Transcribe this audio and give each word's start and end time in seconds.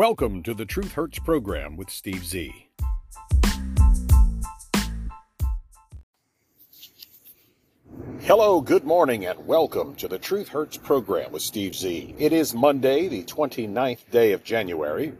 Welcome 0.00 0.42
to 0.44 0.54
the 0.54 0.64
Truth 0.64 0.92
Hurts 0.92 1.18
program 1.18 1.76
with 1.76 1.90
Steve 1.90 2.24
Z. 2.24 2.70
Hello, 8.20 8.62
good 8.62 8.84
morning, 8.84 9.26
and 9.26 9.46
welcome 9.46 9.94
to 9.96 10.08
the 10.08 10.18
Truth 10.18 10.48
Hurts 10.48 10.78
program 10.78 11.32
with 11.32 11.42
Steve 11.42 11.74
Z. 11.74 12.14
It 12.18 12.32
is 12.32 12.54
Monday, 12.54 13.08
the 13.08 13.24
29th 13.24 14.10
day 14.10 14.32
of 14.32 14.42
January, 14.42 15.12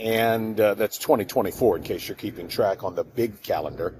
and 0.00 0.58
uh, 0.58 0.72
that's 0.72 0.96
2024 0.96 1.76
in 1.76 1.82
case 1.82 2.08
you're 2.08 2.16
keeping 2.16 2.48
track 2.48 2.84
on 2.84 2.94
the 2.94 3.04
big 3.04 3.42
calendar. 3.42 3.94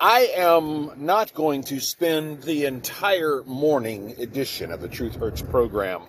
I 0.00 0.32
am 0.34 1.04
not 1.04 1.34
going 1.34 1.64
to 1.64 1.78
spend 1.78 2.42
the 2.42 2.64
entire 2.64 3.42
morning 3.44 4.14
edition 4.18 4.72
of 4.72 4.80
the 4.80 4.88
Truth 4.88 5.16
Hurts 5.16 5.42
program 5.42 6.04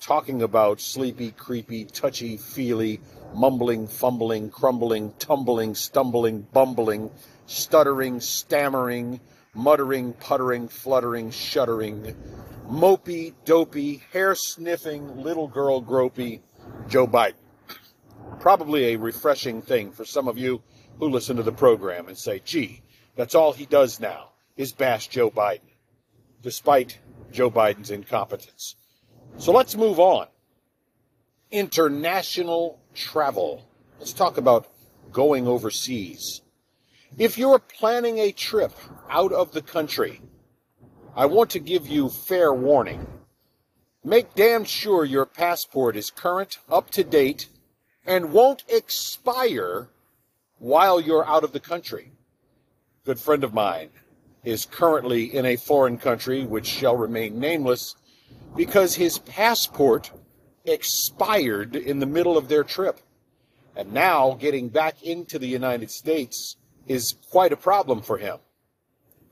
talking 0.00 0.42
about 0.42 0.80
sleepy, 0.80 1.32
creepy, 1.32 1.84
touchy, 1.84 2.36
feely, 2.36 3.00
mumbling, 3.34 3.86
fumbling, 3.86 4.50
crumbling, 4.50 5.12
tumbling, 5.18 5.74
stumbling, 5.74 6.42
bumbling, 6.52 7.10
stuttering, 7.46 8.20
stammering, 8.20 9.20
muttering, 9.54 10.12
puttering, 10.14 10.68
fluttering, 10.68 11.30
shuddering, 11.30 12.14
mopey, 12.70 13.34
dopey, 13.44 14.02
hair 14.12 14.34
sniffing, 14.34 15.22
little 15.22 15.48
girl 15.48 15.82
gropey 15.82 16.40
Joe 16.88 17.06
Biden. 17.06 17.34
Probably 18.40 18.92
a 18.92 18.96
refreshing 18.96 19.62
thing 19.62 19.90
for 19.90 20.04
some 20.04 20.28
of 20.28 20.38
you 20.38 20.62
who 20.98 21.08
listen 21.08 21.36
to 21.36 21.42
the 21.42 21.52
program 21.52 22.08
and 22.08 22.16
say, 22.16 22.40
gee, 22.44 22.82
that's 23.16 23.34
all 23.34 23.52
he 23.52 23.66
does 23.66 24.00
now 24.00 24.30
is 24.56 24.72
bash 24.72 25.08
Joe 25.08 25.30
Biden, 25.30 25.70
despite 26.42 26.98
Joe 27.32 27.50
Biden's 27.50 27.90
incompetence. 27.90 28.76
So 29.36 29.52
let's 29.52 29.76
move 29.76 30.00
on. 30.00 30.26
International 31.50 32.80
travel. 32.94 33.68
Let's 33.98 34.12
talk 34.12 34.36
about 34.38 34.68
going 35.12 35.46
overseas. 35.46 36.42
If 37.16 37.38
you're 37.38 37.58
planning 37.58 38.18
a 38.18 38.32
trip 38.32 38.72
out 39.08 39.32
of 39.32 39.52
the 39.52 39.62
country, 39.62 40.20
I 41.16 41.26
want 41.26 41.50
to 41.50 41.58
give 41.58 41.88
you 41.88 42.08
fair 42.08 42.52
warning. 42.52 43.06
Make 44.04 44.34
damn 44.34 44.64
sure 44.64 45.04
your 45.04 45.26
passport 45.26 45.96
is 45.96 46.10
current, 46.10 46.58
up 46.70 46.90
to 46.92 47.02
date, 47.02 47.48
and 48.06 48.32
won't 48.32 48.64
expire 48.68 49.88
while 50.58 51.00
you're 51.00 51.26
out 51.26 51.44
of 51.44 51.52
the 51.52 51.60
country. 51.60 52.12
A 53.02 53.06
good 53.06 53.18
friend 53.18 53.42
of 53.42 53.52
mine 53.52 53.90
is 54.44 54.66
currently 54.66 55.34
in 55.34 55.44
a 55.44 55.56
foreign 55.56 55.98
country 55.98 56.44
which 56.44 56.66
shall 56.66 56.96
remain 56.96 57.38
nameless 57.38 57.96
because 58.56 58.94
his 58.94 59.18
passport 59.18 60.10
expired 60.64 61.76
in 61.76 61.98
the 61.98 62.06
middle 62.06 62.36
of 62.36 62.48
their 62.48 62.64
trip. 62.64 63.00
And 63.76 63.92
now 63.92 64.34
getting 64.34 64.68
back 64.68 65.02
into 65.02 65.38
the 65.38 65.46
United 65.46 65.90
States 65.90 66.56
is 66.86 67.14
quite 67.30 67.52
a 67.52 67.56
problem 67.56 68.02
for 68.02 68.18
him. 68.18 68.38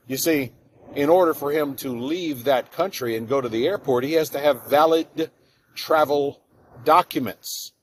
You 0.07 0.17
see, 0.17 0.53
in 0.95 1.09
order 1.09 1.33
for 1.33 1.51
him 1.51 1.75
to 1.77 1.89
leave 1.89 2.45
that 2.45 2.71
country 2.71 3.17
and 3.17 3.27
go 3.27 3.41
to 3.41 3.49
the 3.49 3.67
airport, 3.67 4.05
he 4.05 4.13
has 4.13 4.29
to 4.29 4.39
have 4.39 4.69
valid 4.69 5.31
travel 5.75 6.41
documents. 6.85 7.73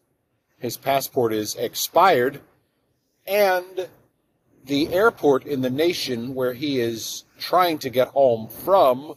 His 0.58 0.78
passport 0.78 1.34
is 1.34 1.54
expired, 1.56 2.40
and 3.26 3.88
the 4.64 4.92
airport 4.94 5.44
in 5.44 5.60
the 5.60 5.70
nation 5.70 6.34
where 6.34 6.54
he 6.54 6.80
is 6.80 7.24
trying 7.38 7.78
to 7.80 7.90
get 7.90 8.08
home 8.08 8.48
from 8.48 9.16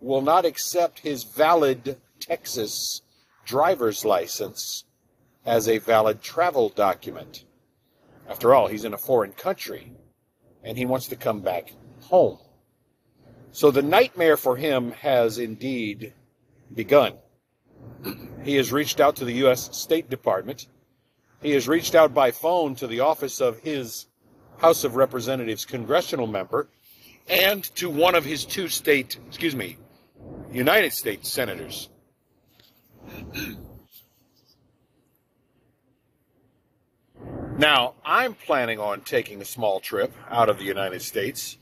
will 0.00 0.22
not 0.22 0.44
accept 0.44 1.00
his 1.00 1.24
valid 1.24 1.98
Texas 2.18 3.02
driver's 3.44 4.04
license 4.04 4.84
as 5.44 5.68
a 5.68 5.78
valid 5.78 6.22
travel 6.22 6.68
document. 6.68 7.44
After 8.28 8.54
all, 8.54 8.68
he's 8.68 8.84
in 8.84 8.94
a 8.94 8.98
foreign 8.98 9.32
country 9.32 9.92
and 10.62 10.76
he 10.76 10.86
wants 10.86 11.08
to 11.08 11.16
come 11.16 11.40
back 11.40 11.72
home. 12.02 12.38
So 13.52 13.70
the 13.70 13.82
nightmare 13.82 14.36
for 14.36 14.56
him 14.56 14.92
has 14.92 15.38
indeed 15.38 16.12
begun. 16.74 17.14
He 18.44 18.56
has 18.56 18.72
reached 18.72 19.00
out 19.00 19.16
to 19.16 19.24
the 19.24 19.34
U.S. 19.34 19.76
State 19.76 20.08
Department. 20.08 20.66
He 21.42 21.50
has 21.52 21.68
reached 21.68 21.94
out 21.94 22.14
by 22.14 22.30
phone 22.30 22.74
to 22.76 22.86
the 22.86 23.00
office 23.00 23.40
of 23.40 23.58
his 23.58 24.06
House 24.58 24.84
of 24.84 24.94
Representatives 24.94 25.64
congressional 25.64 26.26
member 26.26 26.68
and 27.28 27.64
to 27.76 27.88
one 27.88 28.14
of 28.14 28.24
his 28.24 28.44
two 28.44 28.68
state, 28.68 29.18
excuse 29.28 29.56
me, 29.56 29.76
United 30.52 30.92
States 30.92 31.30
senators. 31.30 31.88
Now, 37.56 37.94
I'm 38.04 38.34
planning 38.34 38.80
on 38.80 39.02
taking 39.02 39.40
a 39.40 39.44
small 39.44 39.80
trip 39.80 40.12
out 40.28 40.48
of 40.48 40.58
the 40.58 40.64
United 40.64 41.02
States. 41.02 41.56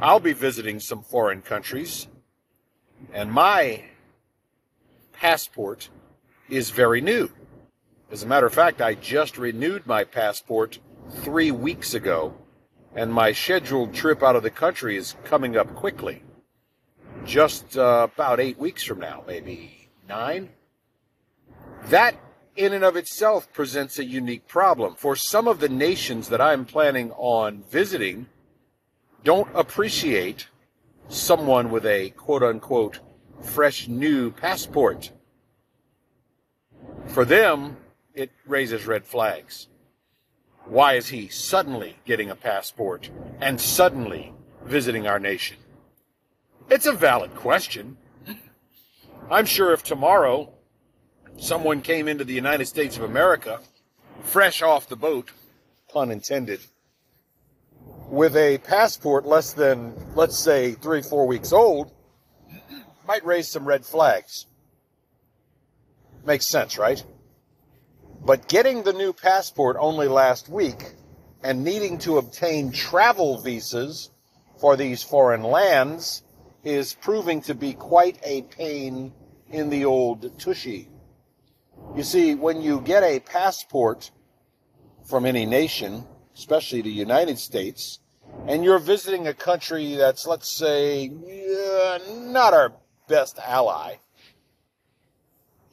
I'll 0.00 0.20
be 0.20 0.32
visiting 0.32 0.80
some 0.80 1.02
foreign 1.02 1.42
countries, 1.42 2.06
and 3.12 3.30
my 3.30 3.84
passport 5.12 5.90
is 6.48 6.70
very 6.70 7.00
new. 7.00 7.28
As 8.10 8.22
a 8.22 8.26
matter 8.26 8.46
of 8.46 8.54
fact, 8.54 8.80
I 8.80 8.94
just 8.94 9.36
renewed 9.36 9.86
my 9.86 10.04
passport 10.04 10.78
three 11.10 11.50
weeks 11.50 11.92
ago, 11.92 12.34
and 12.94 13.12
my 13.12 13.32
scheduled 13.32 13.92
trip 13.92 14.22
out 14.22 14.36
of 14.36 14.42
the 14.42 14.50
country 14.50 14.96
is 14.96 15.16
coming 15.24 15.56
up 15.56 15.74
quickly 15.74 16.22
just 17.24 17.76
uh, 17.76 18.08
about 18.12 18.40
eight 18.40 18.58
weeks 18.58 18.82
from 18.82 18.98
now, 18.98 19.22
maybe 19.26 19.88
nine. 20.08 20.50
That, 21.86 22.16
in 22.56 22.72
and 22.72 22.84
of 22.84 22.96
itself, 22.96 23.52
presents 23.52 23.98
a 23.98 24.04
unique 24.04 24.46
problem. 24.46 24.94
For 24.94 25.16
some 25.16 25.48
of 25.48 25.60
the 25.60 25.68
nations 25.68 26.28
that 26.28 26.40
I'm 26.40 26.64
planning 26.64 27.12
on 27.12 27.64
visiting, 27.70 28.26
don't 29.24 29.48
appreciate 29.54 30.48
someone 31.08 31.70
with 31.70 31.86
a 31.86 32.10
quote 32.10 32.42
unquote 32.42 33.00
fresh 33.40 33.88
new 33.88 34.30
passport. 34.30 35.12
For 37.06 37.24
them, 37.24 37.76
it 38.14 38.30
raises 38.46 38.86
red 38.86 39.04
flags. 39.04 39.68
Why 40.64 40.94
is 40.94 41.08
he 41.08 41.28
suddenly 41.28 41.96
getting 42.04 42.30
a 42.30 42.36
passport 42.36 43.10
and 43.40 43.60
suddenly 43.60 44.32
visiting 44.64 45.06
our 45.06 45.18
nation? 45.18 45.56
It's 46.70 46.86
a 46.86 46.92
valid 46.92 47.34
question. 47.34 47.96
I'm 49.30 49.46
sure 49.46 49.72
if 49.72 49.82
tomorrow 49.82 50.52
someone 51.36 51.80
came 51.80 52.08
into 52.08 52.24
the 52.24 52.34
United 52.34 52.66
States 52.66 52.96
of 52.96 53.02
America, 53.02 53.60
fresh 54.22 54.62
off 54.62 54.88
the 54.88 54.96
boat, 54.96 55.30
pun 55.92 56.10
intended, 56.10 56.60
with 58.08 58.36
a 58.36 58.58
passport 58.58 59.26
less 59.26 59.52
than, 59.52 59.94
let's 60.14 60.38
say, 60.38 60.72
three, 60.72 61.02
four 61.02 61.26
weeks 61.26 61.52
old, 61.52 61.92
might 63.06 63.24
raise 63.24 63.48
some 63.48 63.64
red 63.64 63.84
flags. 63.84 64.46
Makes 66.24 66.48
sense, 66.48 66.78
right? 66.78 67.02
But 68.24 68.48
getting 68.48 68.82
the 68.82 68.92
new 68.92 69.12
passport 69.12 69.76
only 69.78 70.08
last 70.08 70.48
week 70.48 70.94
and 71.42 71.64
needing 71.64 71.98
to 71.98 72.18
obtain 72.18 72.70
travel 72.70 73.40
visas 73.40 74.10
for 74.60 74.76
these 74.76 75.02
foreign 75.02 75.42
lands 75.42 76.22
is 76.64 76.94
proving 76.94 77.40
to 77.42 77.54
be 77.54 77.72
quite 77.72 78.18
a 78.22 78.42
pain 78.42 79.12
in 79.50 79.68
the 79.68 79.84
old 79.84 80.38
tushy. 80.38 80.88
You 81.96 82.02
see, 82.02 82.34
when 82.34 82.62
you 82.62 82.80
get 82.80 83.02
a 83.02 83.20
passport 83.20 84.10
from 85.04 85.26
any 85.26 85.44
nation, 85.44 86.06
especially 86.34 86.82
the 86.82 86.90
United 86.90 87.38
States, 87.38 87.98
and 88.46 88.64
you're 88.64 88.78
visiting 88.78 89.26
a 89.26 89.34
country 89.34 89.94
that's, 89.96 90.26
let's 90.26 90.50
say, 90.56 91.08
uh, 91.08 91.98
not 92.08 92.54
our 92.54 92.72
best 93.08 93.38
ally, 93.38 93.96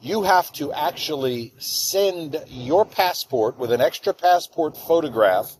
you 0.00 0.22
have 0.22 0.52
to 0.52 0.72
actually 0.72 1.54
send 1.58 2.42
your 2.48 2.84
passport 2.84 3.58
with 3.58 3.70
an 3.70 3.80
extra 3.80 4.12
passport 4.12 4.76
photograph 4.76 5.56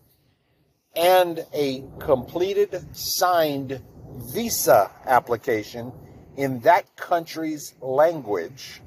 and 0.95 1.45
a 1.53 1.83
completed 1.99 2.87
signed 2.95 3.81
visa 4.17 4.91
application 5.05 5.91
in 6.37 6.59
that 6.61 6.95
country's 6.95 7.73
language 7.81 8.81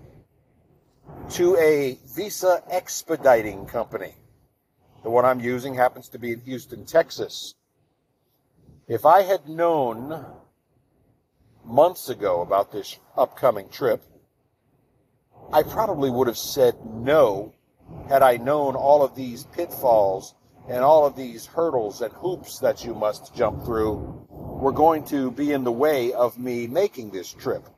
to 1.30 1.56
a 1.56 1.98
visa 2.14 2.62
expediting 2.70 3.66
company. 3.66 4.14
The 5.02 5.10
one 5.10 5.24
I'm 5.24 5.40
using 5.40 5.74
happens 5.74 6.08
to 6.10 6.18
be 6.18 6.32
in 6.32 6.40
Houston, 6.40 6.86
Texas. 6.86 7.54
If 8.88 9.04
I 9.04 9.22
had 9.22 9.48
known 9.48 10.24
months 11.64 12.08
ago 12.08 12.40
about 12.42 12.72
this 12.72 12.98
upcoming 13.16 13.68
trip, 13.68 14.02
I 15.52 15.62
probably 15.62 16.10
would 16.10 16.26
have 16.26 16.38
said 16.38 16.74
no 16.84 17.54
had 18.08 18.22
I 18.22 18.36
known 18.38 18.76
all 18.76 19.02
of 19.02 19.14
these 19.14 19.44
pitfalls 19.44 20.34
and 20.68 20.78
all 20.78 21.06
of 21.06 21.16
these 21.16 21.46
hurdles 21.46 22.00
and 22.00 22.12
hoops 22.14 22.58
that 22.60 22.84
you 22.84 22.94
must 22.94 23.34
jump 23.34 23.64
through 23.64 24.26
were 24.64 24.72
going 24.72 25.04
to 25.04 25.30
be 25.30 25.52
in 25.52 25.62
the 25.62 25.70
way 25.70 26.14
of 26.14 26.38
me 26.38 26.66
making 26.66 27.10
this 27.10 27.30
trip. 27.30 27.68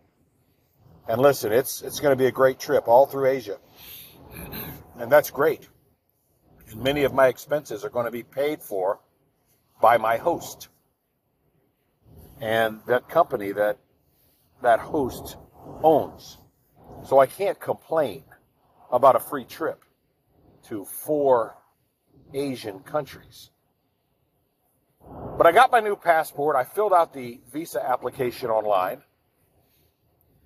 And 1.09 1.21
listen, 1.21 1.53
it's 1.53 1.83
it's 1.83 1.99
going 1.99 2.13
to 2.13 2.17
be 2.17 2.27
a 2.27 2.31
great 2.31 2.61
trip 2.61 2.87
all 2.87 3.07
through 3.07 3.27
Asia. 3.27 3.59
And 4.97 5.11
that's 5.11 5.31
great. 5.31 5.69
And 6.71 6.85
many 6.85 7.03
of 7.03 7.13
my 7.13 7.27
expenses 7.27 7.85
are 7.85 7.89
going 7.91 8.05
to 8.05 8.13
be 8.13 8.23
paid 8.23 8.63
for 8.63 9.01
by 9.83 9.99
my 9.99 10.17
host. 10.17 10.69
And 12.41 12.81
that 12.87 13.09
company 13.09 13.51
that 13.51 13.79
that 14.63 14.79
host 14.79 15.37
owns. 15.83 16.39
So 17.05 17.19
I 17.19 17.27
can't 17.27 17.59
complain 17.59 18.23
about 18.93 19.17
a 19.17 19.21
free 19.21 19.45
trip 19.45 19.83
to 20.69 20.85
four 20.85 21.57
Asian 22.33 22.79
countries. 22.79 23.51
But 25.37 25.47
I 25.47 25.53
got 25.53 25.71
my 25.71 25.81
new 25.81 25.97
passport. 25.97 26.57
I 26.57 26.65
filled 26.65 26.93
out 26.93 27.13
the 27.13 27.41
visa 27.53 27.87
application 27.87 28.49
online. 28.51 29.03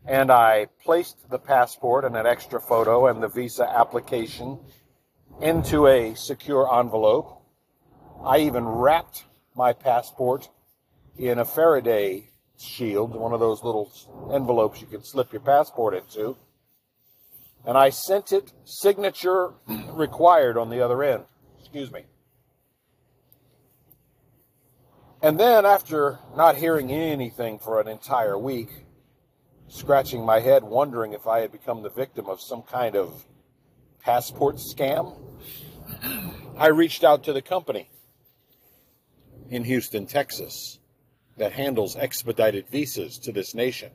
And 0.06 0.30
I 0.30 0.66
placed 0.82 1.28
the 1.28 1.38
passport 1.38 2.04
and 2.04 2.16
an 2.16 2.26
extra 2.26 2.60
photo 2.60 3.06
and 3.06 3.22
the 3.22 3.28
visa 3.28 3.68
application 3.68 4.58
into 5.40 5.86
a 5.86 6.14
secure 6.14 6.72
envelope. 6.78 7.42
I 8.24 8.38
even 8.38 8.66
wrapped 8.66 9.24
my 9.54 9.72
passport 9.72 10.48
in 11.16 11.38
a 11.38 11.44
Faraday 11.44 12.30
shield, 12.58 13.14
one 13.14 13.32
of 13.32 13.40
those 13.40 13.62
little 13.62 13.92
envelopes 14.32 14.80
you 14.80 14.86
can 14.86 15.02
slip 15.02 15.32
your 15.32 15.40
passport 15.40 15.94
into. 15.94 16.36
And 17.64 17.76
I 17.76 17.90
sent 17.90 18.32
it 18.32 18.52
signature 18.64 19.52
required 19.92 20.56
on 20.56 20.70
the 20.70 20.82
other 20.82 21.02
end. 21.02 21.24
Excuse 21.58 21.92
me. 21.92 22.04
And 25.22 25.38
then, 25.38 25.66
after 25.66 26.18
not 26.34 26.56
hearing 26.56 26.90
anything 26.90 27.58
for 27.58 27.78
an 27.78 27.88
entire 27.88 28.38
week, 28.38 28.70
scratching 29.68 30.24
my 30.24 30.40
head, 30.40 30.64
wondering 30.64 31.12
if 31.12 31.26
I 31.26 31.40
had 31.40 31.52
become 31.52 31.82
the 31.82 31.90
victim 31.90 32.26
of 32.26 32.40
some 32.40 32.62
kind 32.62 32.96
of 32.96 33.26
passport 34.02 34.56
scam, 34.56 35.14
I 36.56 36.68
reached 36.68 37.04
out 37.04 37.24
to 37.24 37.34
the 37.34 37.42
company 37.42 37.90
in 39.50 39.64
Houston, 39.64 40.06
Texas, 40.06 40.78
that 41.36 41.52
handles 41.52 41.96
expedited 41.96 42.68
visas 42.68 43.18
to 43.18 43.32
this 43.32 43.54
nation. 43.54 43.90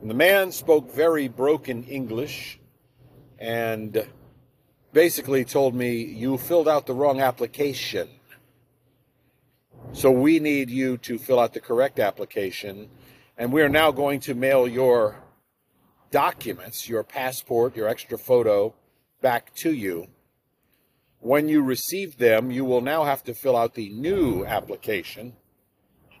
And 0.00 0.10
the 0.10 0.14
man 0.14 0.50
spoke 0.50 0.92
very 0.92 1.28
broken 1.28 1.84
English 1.84 2.58
and 3.38 4.04
basically 4.92 5.44
told 5.44 5.76
me, 5.76 6.02
You 6.02 6.38
filled 6.38 6.66
out 6.66 6.86
the 6.86 6.94
wrong 6.94 7.20
application. 7.20 8.08
So 9.96 10.10
we 10.10 10.40
need 10.40 10.68
you 10.68 10.98
to 10.98 11.16
fill 11.16 11.40
out 11.40 11.54
the 11.54 11.60
correct 11.60 11.98
application. 11.98 12.90
And 13.38 13.50
we 13.50 13.62
are 13.62 13.68
now 13.70 13.90
going 13.92 14.20
to 14.20 14.34
mail 14.34 14.68
your 14.68 15.24
documents, 16.10 16.86
your 16.86 17.02
passport, 17.02 17.74
your 17.74 17.88
extra 17.88 18.18
photo, 18.18 18.74
back 19.22 19.54
to 19.54 19.72
you. 19.72 20.08
When 21.20 21.48
you 21.48 21.62
receive 21.62 22.18
them, 22.18 22.50
you 22.50 22.62
will 22.66 22.82
now 22.82 23.04
have 23.04 23.24
to 23.24 23.32
fill 23.32 23.56
out 23.56 23.72
the 23.72 23.88
new 23.88 24.44
application, 24.44 25.32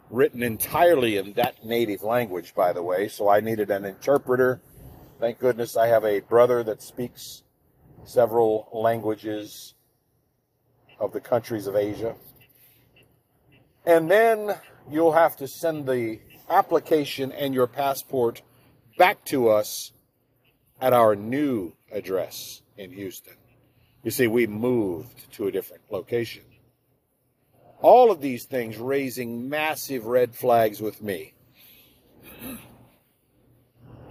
written 0.08 0.42
entirely 0.42 1.18
in 1.18 1.34
that 1.34 1.62
native 1.62 2.02
language, 2.02 2.54
by 2.54 2.72
the 2.72 2.82
way. 2.82 3.08
So 3.08 3.28
I 3.28 3.40
needed 3.40 3.70
an 3.70 3.84
interpreter. 3.84 4.62
Thank 5.20 5.38
goodness 5.38 5.76
I 5.76 5.88
have 5.88 6.06
a 6.06 6.20
brother 6.20 6.64
that 6.64 6.80
speaks 6.80 7.42
several 8.04 8.70
languages 8.72 9.74
of 10.98 11.12
the 11.12 11.20
countries 11.20 11.66
of 11.66 11.76
Asia. 11.76 12.14
And 13.86 14.10
then 14.10 14.56
you'll 14.90 15.12
have 15.12 15.36
to 15.36 15.46
send 15.46 15.86
the 15.86 16.18
application 16.50 17.30
and 17.30 17.54
your 17.54 17.68
passport 17.68 18.42
back 18.98 19.24
to 19.26 19.48
us 19.48 19.92
at 20.80 20.92
our 20.92 21.14
new 21.14 21.72
address 21.92 22.62
in 22.76 22.90
Houston. 22.90 23.36
You 24.02 24.10
see, 24.10 24.26
we 24.26 24.46
moved 24.46 25.32
to 25.34 25.46
a 25.46 25.52
different 25.52 25.82
location. 25.90 26.42
All 27.80 28.10
of 28.10 28.20
these 28.20 28.44
things 28.44 28.76
raising 28.76 29.48
massive 29.48 30.06
red 30.06 30.34
flags 30.34 30.80
with 30.80 31.00
me. 31.02 31.34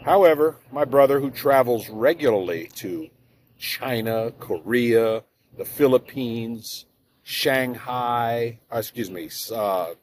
However, 0.04 0.57
my 0.72 0.86
brother, 0.86 1.19
who 1.19 1.31
travels 1.31 1.89
regularly 1.89 2.69
to 2.75 3.10
China, 3.57 4.31
Korea, 4.39 5.24
the 5.57 5.66
Philippines, 5.66 6.86
Shanghai, 7.27 8.60
uh, 8.72 8.77
excuse 8.77 9.10
me, 9.10 9.31
uh, 9.51 9.95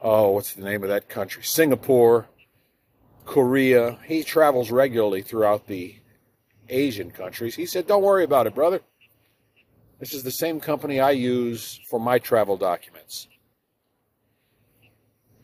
oh, 0.00 0.30
what's 0.30 0.54
the 0.54 0.64
name 0.64 0.82
of 0.82 0.88
that 0.88 1.10
country? 1.10 1.42
Singapore, 1.42 2.26
Korea. 3.26 3.98
He 4.06 4.24
travels 4.24 4.70
regularly 4.70 5.20
throughout 5.20 5.66
the 5.66 5.96
Asian 6.70 7.10
countries. 7.10 7.54
He 7.54 7.66
said, 7.66 7.86
Don't 7.86 8.02
worry 8.02 8.24
about 8.24 8.46
it, 8.46 8.54
brother. 8.54 8.80
This 9.98 10.14
is 10.14 10.22
the 10.22 10.30
same 10.30 10.58
company 10.58 11.00
I 11.00 11.10
use 11.10 11.78
for 11.90 12.00
my 12.00 12.18
travel 12.18 12.56
documents. 12.56 13.28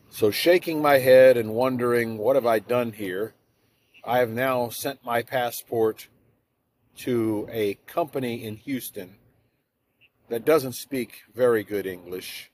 So, 0.09 0.31
shaking 0.31 0.81
my 0.81 0.97
head 0.97 1.37
and 1.37 1.53
wondering, 1.53 2.17
what 2.17 2.35
have 2.35 2.47
I 2.47 2.57
done 2.57 2.93
here? 2.93 3.35
I 4.03 4.17
have 4.17 4.31
now 4.31 4.69
sent 4.69 5.05
my 5.05 5.21
passport 5.21 6.07
to 6.95 7.47
a 7.51 7.75
company 7.85 8.43
in 8.43 8.55
Houston 8.55 9.17
that 10.29 10.45
doesn't 10.45 10.73
speak 10.73 11.23
very 11.33 11.63
good 11.63 11.85
English 11.85 12.51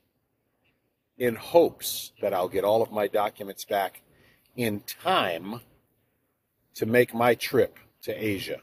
in 1.18 1.34
hopes 1.34 2.12
that 2.20 2.34
I'll 2.34 2.48
get 2.48 2.64
all 2.64 2.82
of 2.82 2.90
my 2.90 3.06
documents 3.06 3.64
back 3.64 4.02
in 4.56 4.80
time 4.80 5.60
to 6.74 6.86
make 6.86 7.14
my 7.14 7.34
trip 7.34 7.78
to 8.02 8.12
Asia. 8.12 8.60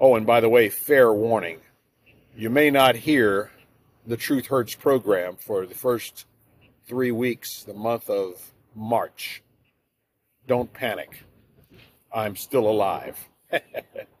Oh, 0.00 0.16
and 0.16 0.26
by 0.26 0.40
the 0.40 0.48
way, 0.48 0.68
fair 0.68 1.12
warning 1.12 1.60
you 2.38 2.50
may 2.50 2.70
not 2.70 2.94
hear 2.94 3.50
the 4.06 4.16
Truth 4.16 4.46
Hurts 4.46 4.76
program 4.76 5.34
for 5.36 5.66
the 5.66 5.74
first 5.74 6.24
three 6.86 7.10
weeks, 7.10 7.64
the 7.64 7.74
month 7.74 8.08
of 8.08 8.52
March. 8.76 9.42
Don't 10.46 10.72
panic. 10.72 11.24
I'm 12.14 12.36
still 12.36 12.70
alive. 12.70 13.28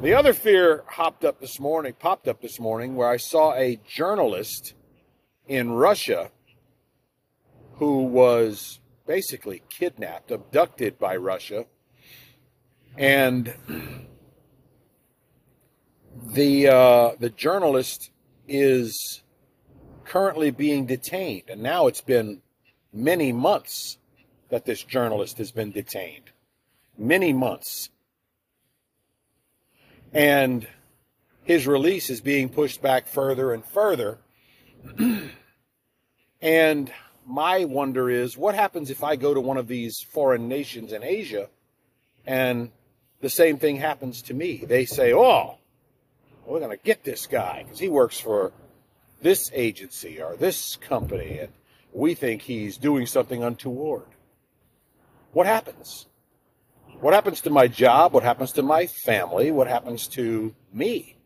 The 0.00 0.14
other 0.14 0.32
fear 0.32 0.84
hopped 0.86 1.24
up 1.24 1.40
this 1.40 1.58
morning, 1.58 1.92
popped 1.98 2.28
up 2.28 2.40
this 2.40 2.60
morning, 2.60 2.94
where 2.94 3.08
I 3.08 3.16
saw 3.16 3.54
a 3.54 3.80
journalist 3.84 4.74
in 5.48 5.72
Russia 5.72 6.30
who 7.74 8.04
was 8.04 8.78
basically 9.06 9.62
kidnapped, 9.68 10.30
abducted 10.30 11.00
by 11.00 11.16
Russia, 11.16 11.66
and 12.96 13.52
the 16.22 16.68
uh, 16.68 17.10
the 17.18 17.30
journalist 17.30 18.10
is 18.46 19.22
currently 20.04 20.52
being 20.52 20.86
detained, 20.86 21.44
and 21.48 21.60
now 21.60 21.88
it's 21.88 22.02
been 22.02 22.40
many 22.92 23.32
months 23.32 23.98
that 24.48 24.64
this 24.64 24.82
journalist 24.84 25.38
has 25.38 25.50
been 25.50 25.72
detained, 25.72 26.30
many 26.96 27.32
months 27.32 27.90
and 30.12 30.66
his 31.44 31.66
release 31.66 32.10
is 32.10 32.20
being 32.20 32.48
pushed 32.48 32.82
back 32.82 33.06
further 33.06 33.52
and 33.52 33.64
further. 33.64 34.18
and 36.42 36.92
my 37.26 37.64
wonder 37.64 38.10
is 38.10 38.36
what 38.36 38.54
happens 38.54 38.90
if 38.90 39.02
I 39.02 39.16
go 39.16 39.34
to 39.34 39.40
one 39.40 39.56
of 39.56 39.68
these 39.68 40.00
foreign 40.00 40.48
nations 40.48 40.92
in 40.92 41.02
Asia 41.02 41.48
and 42.26 42.70
the 43.20 43.30
same 43.30 43.58
thing 43.58 43.76
happens 43.76 44.22
to 44.22 44.34
me? 44.34 44.64
They 44.66 44.84
say, 44.84 45.12
oh, 45.12 45.58
we're 46.46 46.60
going 46.60 46.76
to 46.76 46.82
get 46.82 47.04
this 47.04 47.26
guy 47.26 47.62
because 47.64 47.78
he 47.78 47.88
works 47.88 48.18
for 48.18 48.52
this 49.20 49.50
agency 49.52 50.20
or 50.22 50.36
this 50.36 50.76
company, 50.76 51.38
and 51.40 51.52
we 51.92 52.14
think 52.14 52.42
he's 52.42 52.78
doing 52.78 53.06
something 53.06 53.42
untoward. 53.42 54.06
What 55.32 55.46
happens? 55.46 56.06
What 57.00 57.14
happens 57.14 57.40
to 57.42 57.50
my 57.50 57.68
job? 57.68 58.12
What 58.12 58.24
happens 58.24 58.52
to 58.52 58.62
my 58.62 58.86
family? 58.86 59.52
What 59.52 59.68
happens 59.68 60.08
to 60.08 60.52
me? 60.72 61.16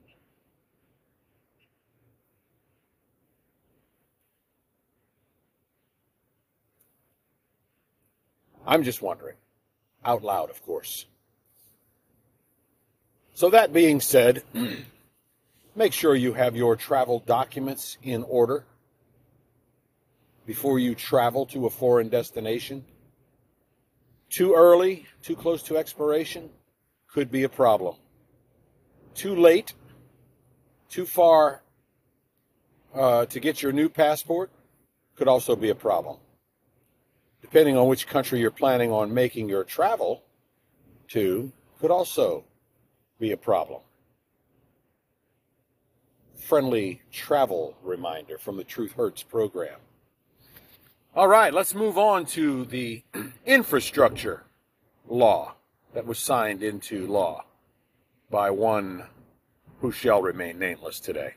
I'm 8.66 8.82
just 8.82 9.00
wondering. 9.00 9.36
Out 10.04 10.22
loud, 10.22 10.50
of 10.50 10.62
course. 10.64 11.06
So, 13.34 13.48
that 13.50 13.72
being 13.72 14.00
said, 14.00 14.42
make 15.74 15.94
sure 15.94 16.14
you 16.14 16.34
have 16.34 16.54
your 16.54 16.76
travel 16.76 17.20
documents 17.20 17.96
in 18.02 18.24
order 18.24 18.66
before 20.44 20.78
you 20.78 20.94
travel 20.94 21.46
to 21.46 21.64
a 21.64 21.70
foreign 21.70 22.10
destination. 22.10 22.84
Too 24.32 24.54
early, 24.54 25.04
too 25.20 25.36
close 25.36 25.62
to 25.64 25.76
expiration, 25.76 26.48
could 27.06 27.30
be 27.30 27.42
a 27.42 27.50
problem. 27.50 27.96
Too 29.14 29.36
late, 29.36 29.74
too 30.88 31.04
far 31.04 31.62
uh, 32.94 33.26
to 33.26 33.40
get 33.40 33.60
your 33.60 33.72
new 33.72 33.90
passport, 33.90 34.50
could 35.16 35.28
also 35.28 35.54
be 35.54 35.68
a 35.68 35.74
problem. 35.74 36.16
Depending 37.42 37.76
on 37.76 37.88
which 37.88 38.06
country 38.06 38.40
you're 38.40 38.50
planning 38.50 38.90
on 38.90 39.12
making 39.12 39.50
your 39.50 39.64
travel 39.64 40.22
to, 41.08 41.52
could 41.78 41.90
also 41.90 42.42
be 43.20 43.32
a 43.32 43.36
problem. 43.36 43.82
Friendly 46.36 47.02
travel 47.12 47.76
reminder 47.82 48.38
from 48.38 48.56
the 48.56 48.64
Truth 48.64 48.92
Hurts 48.92 49.22
program. 49.22 49.78
All 51.14 51.28
right, 51.28 51.52
let's 51.52 51.74
move 51.74 51.98
on 51.98 52.24
to 52.26 52.64
the 52.64 53.02
infrastructure 53.44 54.44
law 55.06 55.56
that 55.92 56.06
was 56.06 56.18
signed 56.18 56.62
into 56.62 57.06
law 57.06 57.44
by 58.30 58.48
one 58.48 59.04
who 59.82 59.92
shall 59.92 60.22
remain 60.22 60.58
nameless 60.58 61.00
today. 61.00 61.34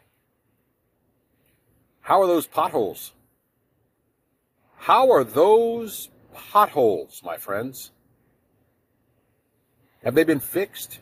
How 2.00 2.22
are 2.22 2.28
those 2.28 2.48
potholes? 2.48 3.12
How 4.78 5.12
are 5.12 5.26
those 5.26 6.08
potholes, 6.34 7.22
my 7.26 7.36
friends? 7.36 7.92
Have 10.06 10.16
they 10.16 10.24
been 10.24 10.40
fixed? 10.40 11.00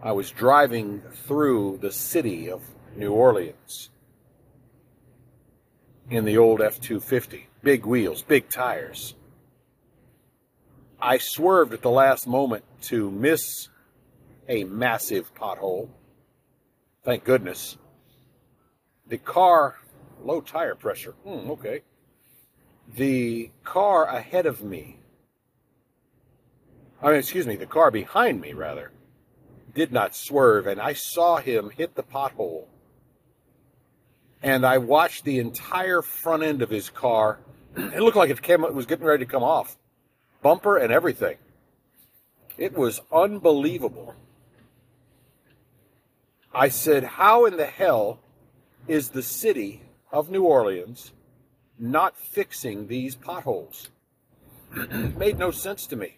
I 0.00 0.12
was 0.12 0.30
driving 0.30 1.02
through 1.26 1.78
the 1.82 1.90
city 1.90 2.48
of 2.48 2.62
New 2.94 3.10
Orleans 3.10 3.90
in 6.10 6.24
the 6.24 6.36
old 6.36 6.60
F 6.60 6.80
250. 6.80 7.46
Big 7.62 7.86
wheels, 7.86 8.22
big 8.22 8.48
tires. 8.48 9.14
I 11.00 11.18
swerved 11.18 11.72
at 11.72 11.82
the 11.82 11.90
last 11.90 12.26
moment 12.26 12.64
to 12.82 13.10
miss 13.10 13.68
a 14.48 14.64
massive 14.64 15.34
pothole. 15.34 15.88
Thank 17.04 17.24
goodness. 17.24 17.78
The 19.06 19.18
car, 19.18 19.76
low 20.22 20.40
tire 20.40 20.74
pressure. 20.74 21.12
Hmm, 21.24 21.50
okay. 21.52 21.82
The 22.96 23.50
car 23.64 24.04
ahead 24.06 24.46
of 24.46 24.62
me, 24.62 24.98
I 27.00 27.06
mean, 27.08 27.16
excuse 27.16 27.46
me, 27.46 27.56
the 27.56 27.66
car 27.66 27.90
behind 27.90 28.40
me, 28.40 28.52
rather, 28.52 28.90
did 29.72 29.92
not 29.92 30.14
swerve, 30.14 30.66
and 30.66 30.80
I 30.80 30.92
saw 30.92 31.38
him 31.38 31.70
hit 31.70 31.94
the 31.94 32.02
pothole. 32.02 32.66
And 34.42 34.64
I 34.64 34.78
watched 34.78 35.24
the 35.24 35.38
entire 35.38 36.02
front 36.02 36.42
end 36.42 36.62
of 36.62 36.70
his 36.70 36.88
car. 36.88 37.40
It 37.76 38.00
looked 38.00 38.16
like 38.16 38.30
it 38.30 38.40
came, 38.42 38.64
it 38.64 38.74
was 38.74 38.86
getting 38.86 39.04
ready 39.04 39.24
to 39.24 39.30
come 39.30 39.42
off, 39.42 39.76
bumper 40.42 40.76
and 40.76 40.92
everything. 40.92 41.36
It 42.56 42.76
was 42.76 43.00
unbelievable. 43.12 44.14
I 46.52 46.68
said, 46.68 47.04
How 47.04 47.44
in 47.46 47.56
the 47.56 47.66
hell 47.66 48.20
is 48.88 49.10
the 49.10 49.22
city 49.22 49.82
of 50.10 50.30
New 50.30 50.44
Orleans 50.44 51.12
not 51.78 52.18
fixing 52.18 52.86
these 52.86 53.14
potholes? 53.14 53.90
Made 55.16 55.38
no 55.38 55.50
sense 55.50 55.86
to 55.88 55.96
me. 55.96 56.16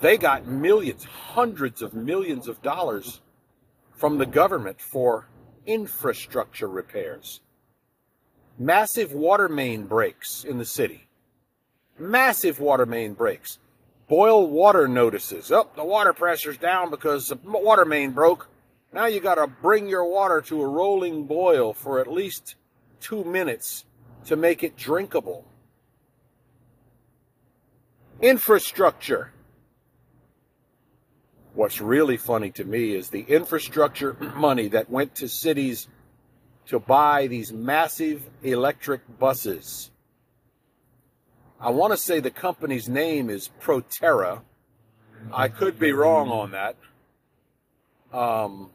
They 0.00 0.18
got 0.18 0.46
millions, 0.46 1.04
hundreds 1.04 1.80
of 1.82 1.94
millions 1.94 2.48
of 2.48 2.62
dollars 2.62 3.20
from 3.94 4.18
the 4.18 4.26
government 4.26 4.80
for 4.80 5.26
infrastructure 5.66 6.68
repairs. 6.68 7.40
Massive 8.58 9.12
water 9.12 9.48
main 9.48 9.84
breaks 9.84 10.44
in 10.44 10.58
the 10.58 10.64
city. 10.64 11.08
Massive 11.98 12.58
water 12.60 12.86
main 12.86 13.12
breaks. 13.12 13.58
Boil 14.08 14.48
water 14.48 14.86
notices. 14.86 15.50
Up, 15.50 15.72
oh, 15.72 15.82
the 15.82 15.84
water 15.84 16.12
pressure's 16.12 16.56
down 16.56 16.90
because 16.90 17.28
the 17.28 17.38
water 17.44 17.84
main 17.84 18.12
broke. 18.12 18.48
Now 18.92 19.06
you 19.06 19.20
got 19.20 19.34
to 19.34 19.46
bring 19.46 19.88
your 19.88 20.08
water 20.08 20.40
to 20.42 20.62
a 20.62 20.66
rolling 20.66 21.26
boil 21.26 21.74
for 21.74 22.00
at 22.00 22.06
least 22.06 22.54
two 23.00 23.24
minutes 23.24 23.84
to 24.26 24.36
make 24.36 24.62
it 24.62 24.76
drinkable. 24.76 25.44
Infrastructure. 28.20 29.32
What's 31.56 31.80
really 31.80 32.18
funny 32.18 32.50
to 32.50 32.64
me 32.66 32.94
is 32.94 33.08
the 33.08 33.22
infrastructure 33.22 34.12
money 34.36 34.68
that 34.68 34.90
went 34.90 35.14
to 35.16 35.26
cities 35.26 35.88
to 36.66 36.78
buy 36.78 37.28
these 37.28 37.50
massive 37.50 38.28
electric 38.42 39.18
buses. 39.18 39.90
I 41.58 41.70
want 41.70 41.94
to 41.94 41.96
say 41.96 42.20
the 42.20 42.30
company's 42.30 42.90
name 42.90 43.30
is 43.30 43.48
Proterra. 43.62 44.42
I 45.32 45.48
could 45.48 45.78
be 45.78 45.92
wrong 45.92 46.28
on 46.28 46.50
that. 46.50 46.76
Um, 48.12 48.68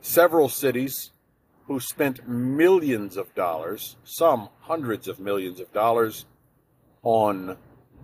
several 0.00 0.48
cities 0.48 1.12
who 1.68 1.78
spent 1.78 2.28
millions 2.28 3.16
of 3.16 3.32
dollars, 3.36 3.94
some 4.02 4.48
hundreds 4.62 5.06
of 5.06 5.20
millions 5.20 5.60
of 5.60 5.72
dollars, 5.72 6.26
on 7.04 7.56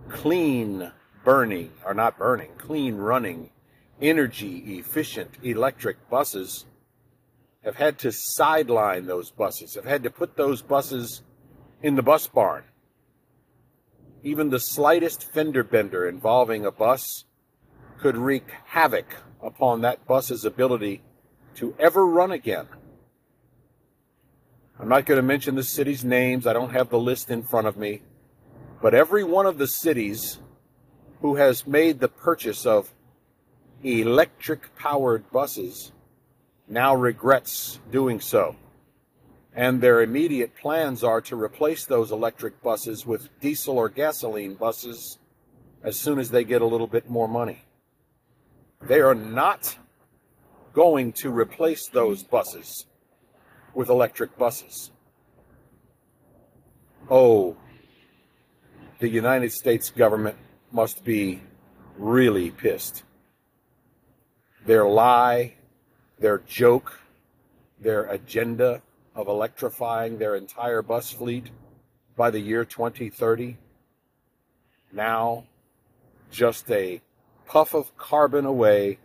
clean 0.08 0.92
burning, 1.24 1.72
or 1.84 1.94
not 1.94 2.18
burning, 2.18 2.50
clean 2.58 2.96
running, 2.96 3.50
energy 4.00 4.78
efficient 4.78 5.30
electric 5.42 6.08
buses 6.10 6.66
have 7.64 7.76
had 7.76 7.98
to 7.98 8.10
sideline 8.10 9.06
those 9.06 9.30
buses, 9.30 9.74
have 9.74 9.84
had 9.84 10.02
to 10.02 10.10
put 10.10 10.36
those 10.36 10.62
buses 10.62 11.22
in 11.82 11.94
the 11.94 12.02
bus 12.02 12.26
barn. 12.26 12.64
Even 14.22 14.50
the 14.50 14.60
slightest 14.60 15.24
fender 15.32 15.64
bender 15.64 16.08
involving 16.08 16.64
a 16.64 16.72
bus 16.72 17.24
could 17.98 18.16
wreak 18.16 18.44
havoc 18.66 19.16
upon 19.40 19.80
that 19.80 20.06
bus's 20.06 20.44
ability 20.44 21.02
to 21.54 21.74
ever 21.78 22.06
run 22.06 22.32
again. 22.32 22.66
I'm 24.78 24.88
not 24.88 25.06
going 25.06 25.18
to 25.18 25.22
mention 25.22 25.54
the 25.54 25.62
cities' 25.62 26.04
names, 26.04 26.46
I 26.46 26.52
don't 26.52 26.72
have 26.72 26.88
the 26.88 26.98
list 26.98 27.30
in 27.30 27.44
front 27.44 27.68
of 27.68 27.76
me, 27.76 28.02
but 28.80 28.94
every 28.94 29.22
one 29.22 29.46
of 29.46 29.58
the 29.58 29.68
cities 29.68 30.38
who 31.22 31.36
has 31.36 31.66
made 31.68 32.00
the 32.00 32.08
purchase 32.08 32.66
of 32.66 32.92
electric 33.84 34.74
powered 34.76 35.30
buses 35.30 35.92
now 36.68 36.94
regrets 36.94 37.78
doing 37.92 38.20
so. 38.20 38.56
And 39.54 39.80
their 39.80 40.02
immediate 40.02 40.56
plans 40.56 41.04
are 41.04 41.20
to 41.22 41.36
replace 41.36 41.84
those 41.84 42.10
electric 42.10 42.60
buses 42.62 43.06
with 43.06 43.28
diesel 43.40 43.78
or 43.78 43.88
gasoline 43.88 44.54
buses 44.54 45.18
as 45.84 45.98
soon 45.98 46.18
as 46.18 46.30
they 46.30 46.42
get 46.42 46.60
a 46.60 46.66
little 46.66 46.86
bit 46.86 47.08
more 47.08 47.28
money. 47.28 47.62
They 48.80 49.00
are 49.00 49.14
not 49.14 49.78
going 50.72 51.12
to 51.12 51.30
replace 51.30 51.86
those 51.86 52.24
buses 52.24 52.86
with 53.74 53.90
electric 53.90 54.36
buses. 54.36 54.90
Oh, 57.08 57.56
the 58.98 59.08
United 59.08 59.52
States 59.52 59.90
government 59.90 60.36
must 60.72 61.04
be 61.04 61.40
really 61.98 62.50
pissed. 62.50 63.04
Their 64.66 64.86
lie, 64.86 65.54
their 66.18 66.38
joke, 66.38 66.98
their 67.80 68.04
agenda 68.04 68.82
of 69.14 69.28
electrifying 69.28 70.18
their 70.18 70.36
entire 70.36 70.82
bus 70.82 71.10
fleet 71.10 71.50
by 72.16 72.30
the 72.30 72.40
year 72.40 72.64
2030, 72.64 73.58
now 74.92 75.44
just 76.30 76.70
a 76.70 77.00
puff 77.46 77.74
of 77.74 77.96
carbon 77.96 78.46
away 78.46 78.98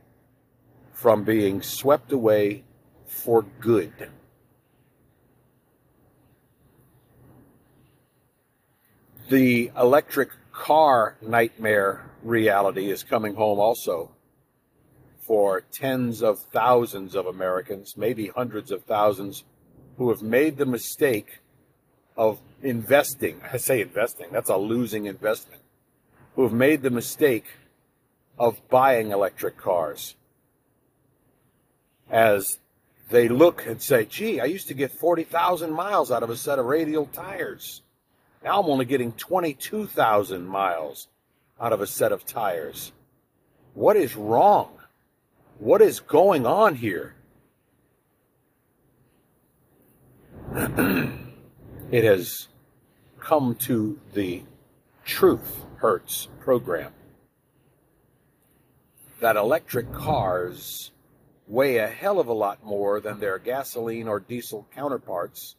from 0.94 1.24
being 1.24 1.62
swept 1.62 2.12
away 2.12 2.64
for 3.06 3.44
good. 3.60 4.10
The 9.30 9.72
electric 9.78 10.30
car 10.58 11.16
nightmare 11.22 12.10
reality 12.24 12.90
is 12.90 13.04
coming 13.04 13.36
home 13.36 13.60
also 13.60 14.12
for 15.22 15.62
tens 15.72 16.24
of 16.24 16.40
thousands 16.52 17.16
of 17.16 17.26
Americans, 17.26 17.96
maybe 17.96 18.28
hundreds 18.28 18.72
of 18.72 18.84
thousands, 18.84 19.44
who 19.98 20.10
have 20.10 20.22
made 20.22 20.58
the 20.58 20.66
mistake 20.66 21.40
of 22.16 22.40
investing. 22.64 23.40
I 23.54 23.58
say 23.58 23.82
investing, 23.82 24.28
that's 24.32 24.50
a 24.50 24.58
losing 24.58 25.06
investment. 25.06 25.62
Who 26.36 26.44
have 26.44 26.54
made 26.54 26.82
the 26.82 26.90
mistake 26.90 27.46
of 28.40 28.68
buying 28.70 29.12
electric 29.12 29.58
cars. 29.58 30.16
As 32.10 32.60
they 33.10 33.28
look 33.28 33.66
and 33.66 33.82
say, 33.82 34.06
gee, 34.06 34.40
I 34.40 34.46
used 34.46 34.68
to 34.70 34.74
get 34.74 34.92
40,000 34.92 35.72
miles 35.72 36.12
out 36.12 36.24
of 36.24 36.30
a 36.30 36.38
set 36.38 36.60
of 36.60 36.66
radial 36.66 37.06
tires. 37.08 37.82
Now 38.48 38.62
I'm 38.62 38.70
only 38.70 38.86
getting 38.86 39.12
22,000 39.12 40.48
miles 40.48 41.10
out 41.60 41.74
of 41.74 41.82
a 41.82 41.86
set 41.86 42.14
of 42.14 42.24
tires. 42.24 42.94
What 43.74 43.98
is 43.98 44.16
wrong? 44.16 44.72
What 45.60 45.82
is 45.82 46.00
going 46.00 46.46
on 46.46 46.76
here? 46.76 47.16
it 51.92 52.06
has 52.06 52.48
come 53.20 53.54
to 53.56 54.00
the 54.14 54.44
Truth 55.04 55.66
Hurts 55.80 56.30
program 56.40 56.94
that 59.20 59.36
electric 59.36 59.92
cars 59.92 60.92
weigh 61.50 61.80
a 61.80 61.88
hell 61.88 62.18
of 62.18 62.28
a 62.28 62.34
lot 62.34 62.64
more 62.64 63.02
than 63.02 63.20
their 63.20 63.40
gasoline 63.40 64.08
or 64.08 64.22
diesel 64.22 64.66
counterparts, 64.74 65.58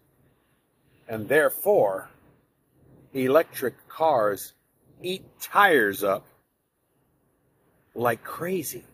and 1.06 1.28
therefore 1.28 2.08
electric 3.14 3.88
cars 3.88 4.52
eat 5.02 5.24
tires 5.40 6.02
up 6.04 6.26
like 7.94 8.22
crazy. 8.22 8.84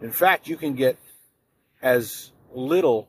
In 0.00 0.12
fact, 0.12 0.48
you 0.48 0.56
can 0.56 0.74
get 0.74 0.98
as 1.82 2.30
little 2.54 3.08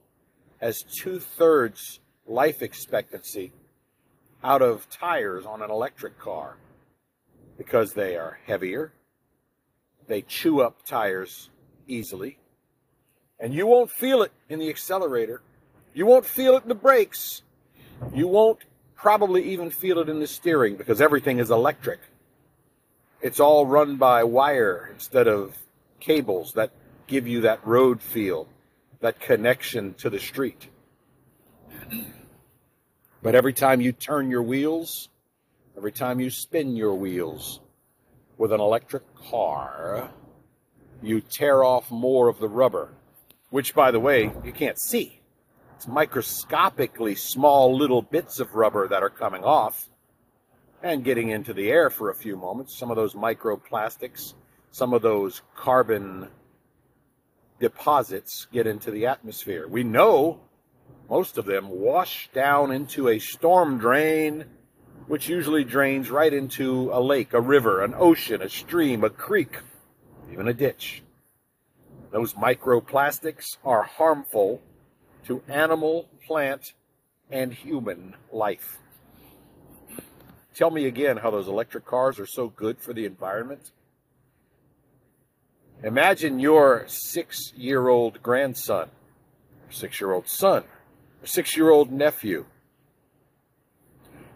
as 0.61 0.81
two 0.81 1.19
thirds 1.19 1.99
life 2.25 2.61
expectancy 2.61 3.51
out 4.43 4.61
of 4.61 4.89
tires 4.89 5.45
on 5.45 5.61
an 5.61 5.69
electric 5.69 6.17
car 6.19 6.57
because 7.57 7.93
they 7.93 8.15
are 8.15 8.39
heavier, 8.45 8.93
they 10.07 10.21
chew 10.21 10.61
up 10.61 10.85
tires 10.85 11.49
easily, 11.87 12.37
and 13.39 13.53
you 13.53 13.67
won't 13.67 13.91
feel 13.91 14.21
it 14.21 14.31
in 14.47 14.59
the 14.59 14.69
accelerator. 14.69 15.41
You 15.93 16.05
won't 16.05 16.25
feel 16.25 16.55
it 16.55 16.63
in 16.63 16.69
the 16.69 16.75
brakes. 16.75 17.41
You 18.13 18.27
won't 18.27 18.59
probably 18.99 19.51
even 19.51 19.69
feel 19.69 19.99
it 19.99 20.09
in 20.09 20.19
the 20.19 20.27
steering 20.27 20.75
because 20.75 20.99
everything 20.99 21.39
is 21.39 21.49
electric. 21.49 21.99
It's 23.21 23.39
all 23.39 23.65
run 23.65 23.95
by 23.95 24.23
wire 24.25 24.89
instead 24.93 25.27
of 25.27 25.57
cables 25.99 26.53
that 26.53 26.71
give 27.07 27.27
you 27.27 27.41
that 27.41 27.65
road 27.65 28.01
feel, 28.01 28.47
that 28.99 29.19
connection 29.19 29.93
to 29.95 30.09
the 30.09 30.19
street. 30.19 30.67
But 33.21 33.35
every 33.35 33.51
time 33.51 33.81
you 33.81 33.91
turn 33.91 34.31
your 34.31 34.43
wheels, 34.43 35.09
every 35.75 35.91
time 35.91 36.21
you 36.21 36.29
spin 36.29 36.77
your 36.77 36.95
wheels 36.95 37.59
with 38.37 38.53
an 38.53 38.61
electric 38.61 39.03
car, 39.13 40.09
you 41.01 41.19
tear 41.19 41.61
off 41.61 41.91
more 41.91 42.29
of 42.29 42.39
the 42.39 42.47
rubber, 42.47 42.93
which, 43.49 43.75
by 43.75 43.91
the 43.91 43.99
way, 43.99 44.31
you 44.45 44.53
can't 44.53 44.79
see. 44.79 45.18
Microscopically 45.87 47.15
small 47.15 47.75
little 47.75 48.01
bits 48.01 48.39
of 48.39 48.55
rubber 48.55 48.87
that 48.87 49.03
are 49.03 49.09
coming 49.09 49.43
off 49.43 49.89
and 50.81 51.03
getting 51.03 51.29
into 51.29 51.53
the 51.53 51.69
air 51.69 51.89
for 51.89 52.09
a 52.09 52.15
few 52.15 52.35
moments. 52.35 52.77
Some 52.77 52.89
of 52.89 52.95
those 52.95 53.13
microplastics, 53.13 54.33
some 54.71 54.93
of 54.93 55.01
those 55.01 55.41
carbon 55.55 56.29
deposits 57.59 58.47
get 58.51 58.67
into 58.67 58.91
the 58.91 59.05
atmosphere. 59.05 59.67
We 59.67 59.83
know 59.83 60.41
most 61.09 61.37
of 61.37 61.45
them 61.45 61.69
wash 61.69 62.29
down 62.33 62.71
into 62.71 63.09
a 63.09 63.19
storm 63.19 63.79
drain, 63.79 64.45
which 65.07 65.27
usually 65.27 65.63
drains 65.63 66.09
right 66.09 66.33
into 66.33 66.91
a 66.93 67.01
lake, 67.01 67.33
a 67.33 67.41
river, 67.41 67.83
an 67.83 67.93
ocean, 67.97 68.41
a 68.41 68.49
stream, 68.49 69.03
a 69.03 69.09
creek, 69.09 69.57
even 70.31 70.47
a 70.47 70.53
ditch. 70.53 71.03
Those 72.11 72.33
microplastics 72.33 73.57
are 73.65 73.83
harmful 73.83 74.61
to 75.29 75.43
animal, 75.47 76.09
plant, 76.25 76.73
and 77.29 77.53
human 77.53 78.15
life. 78.33 78.79
Tell 80.55 80.71
me 80.71 80.87
again 80.87 81.17
how 81.17 81.29
those 81.29 81.47
electric 81.47 81.85
cars 81.85 82.19
are 82.19 82.25
so 82.25 82.47
good 82.47 82.79
for 82.79 82.93
the 82.93 83.05
environment. 83.05 83.71
Imagine 85.83 86.39
your 86.39 86.83
six 86.87 87.53
year 87.55 87.89
old 87.89 88.23
grandson, 88.23 88.89
six 89.69 90.01
year 90.01 90.11
old 90.11 90.27
son, 90.27 90.63
six 91.23 91.55
year 91.55 91.69
old 91.69 91.91
nephew. 91.91 92.45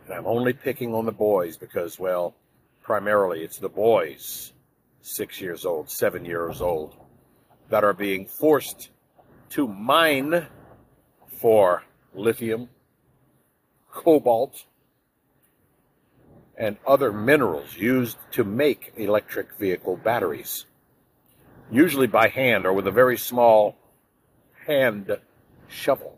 And 0.06 0.14
I'm 0.14 0.28
only 0.28 0.54
picking 0.54 0.94
on 0.94 1.08
the 1.08 1.12
boys 1.12 1.58
because, 1.58 1.98
well, 1.98 2.36
primarily 2.84 3.42
it's 3.42 3.58
the 3.58 3.68
boys, 3.68 4.54
six 5.02 5.42
years 5.42 5.66
old, 5.66 5.90
seven 5.90 6.24
years 6.24 6.62
old, 6.62 6.96
that 7.70 7.84
are 7.84 7.94
being 7.94 8.28
forced 8.28 8.92
to 9.50 9.68
mine 9.68 10.46
for 11.44 11.84
lithium, 12.14 12.70
cobalt, 13.92 14.64
and 16.58 16.78
other 16.88 17.12
minerals 17.12 17.76
used 17.76 18.17
to 18.32 18.46
make 18.46 18.94
electric 18.96 19.54
vehicle 19.58 19.98
batteries, 19.98 20.65
usually 21.70 22.08
by 22.08 22.30
hand 22.30 22.65
or 22.65 22.72
with 22.72 22.88
a 22.88 22.91
very 22.91 23.17
small 23.17 23.76
hand 24.65 25.17
shovel. 25.67 26.17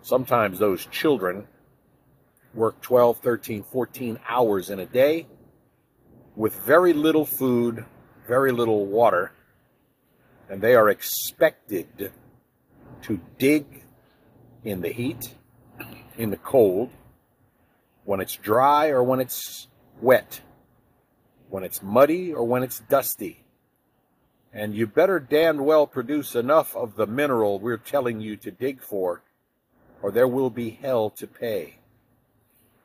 Sometimes 0.00 0.58
those 0.58 0.86
children 0.86 1.46
work 2.54 2.80
12, 2.80 3.18
13, 3.18 3.62
14 3.62 4.18
hours 4.26 4.70
in 4.70 4.80
a 4.80 4.86
day 4.86 5.26
with 6.34 6.54
very 6.60 6.94
little 6.94 7.26
food, 7.26 7.84
very 8.26 8.52
little 8.52 8.86
water, 8.86 9.32
and 10.48 10.62
they 10.62 10.74
are 10.74 10.88
expected 10.88 12.10
to 13.02 13.20
dig 13.36 13.83
in 14.64 14.80
the 14.80 14.88
heat, 14.88 15.34
in 16.16 16.30
the 16.30 16.36
cold, 16.36 16.90
when 18.04 18.20
it's 18.20 18.36
dry 18.36 18.88
or 18.88 19.02
when 19.02 19.20
it's 19.20 19.68
wet, 20.00 20.40
when 21.48 21.62
it's 21.62 21.82
muddy 21.82 22.32
or 22.32 22.44
when 22.44 22.62
it's 22.62 22.80
dusty. 22.80 23.44
And 24.52 24.74
you 24.74 24.86
better 24.86 25.18
damn 25.18 25.58
well 25.58 25.86
produce 25.86 26.34
enough 26.34 26.76
of 26.76 26.96
the 26.96 27.06
mineral 27.06 27.58
we're 27.58 27.76
telling 27.76 28.20
you 28.20 28.36
to 28.38 28.50
dig 28.50 28.80
for, 28.80 29.22
or 30.00 30.10
there 30.10 30.28
will 30.28 30.50
be 30.50 30.70
hell 30.70 31.10
to 31.10 31.26
pay. 31.26 31.78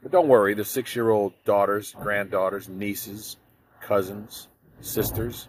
But 0.02 0.12
don't 0.12 0.28
worry, 0.28 0.54
the 0.54 0.66
six 0.66 0.96
year 0.96 1.10
old 1.10 1.34
daughters, 1.46 1.94
granddaughters, 1.94 2.68
nieces, 2.70 3.38
cousins, 3.82 4.48
sisters, 4.82 5.48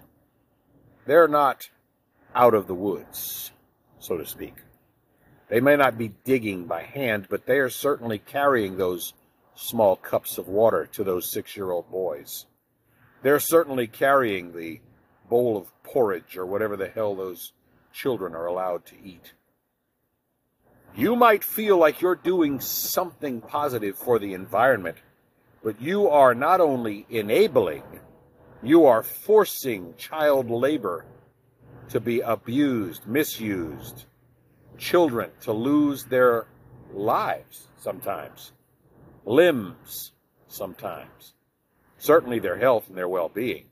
they're 1.06 1.28
not 1.28 1.68
out 2.34 2.54
of 2.54 2.66
the 2.66 2.74
woods, 2.74 3.52
so 3.98 4.16
to 4.16 4.26
speak. 4.26 4.54
They 5.50 5.60
may 5.60 5.74
not 5.74 5.98
be 5.98 6.14
digging 6.24 6.66
by 6.66 6.84
hand, 6.84 7.26
but 7.28 7.44
they 7.44 7.58
are 7.58 7.68
certainly 7.68 8.18
carrying 8.18 8.76
those 8.76 9.14
small 9.56 9.96
cups 9.96 10.38
of 10.38 10.46
water 10.46 10.86
to 10.92 11.02
those 11.02 11.30
six 11.30 11.56
year 11.56 11.72
old 11.72 11.90
boys. 11.90 12.46
They're 13.22 13.40
certainly 13.40 13.88
carrying 13.88 14.52
the 14.52 14.80
bowl 15.28 15.56
of 15.56 15.82
porridge 15.82 16.36
or 16.36 16.46
whatever 16.46 16.76
the 16.76 16.88
hell 16.88 17.16
those 17.16 17.52
children 17.92 18.34
are 18.34 18.46
allowed 18.46 18.86
to 18.86 18.94
eat. 19.02 19.32
You 20.94 21.16
might 21.16 21.42
feel 21.42 21.76
like 21.78 22.00
you're 22.00 22.14
doing 22.14 22.60
something 22.60 23.40
positive 23.40 23.98
for 23.98 24.20
the 24.20 24.34
environment, 24.34 24.98
but 25.64 25.80
you 25.80 26.08
are 26.08 26.34
not 26.34 26.60
only 26.60 27.06
enabling, 27.10 27.82
you 28.62 28.86
are 28.86 29.02
forcing 29.02 29.94
child 29.96 30.48
labor 30.48 31.04
to 31.88 31.98
be 32.00 32.20
abused, 32.20 33.06
misused, 33.06 34.04
children 34.80 35.30
to 35.42 35.52
lose 35.52 36.04
their 36.04 36.46
lives 36.92 37.68
sometimes 37.76 38.52
limbs 39.24 40.12
sometimes, 40.48 41.34
certainly 41.98 42.38
their 42.38 42.58
health 42.58 42.88
and 42.88 42.96
their 42.96 43.08
well 43.08 43.28
being. 43.28 43.66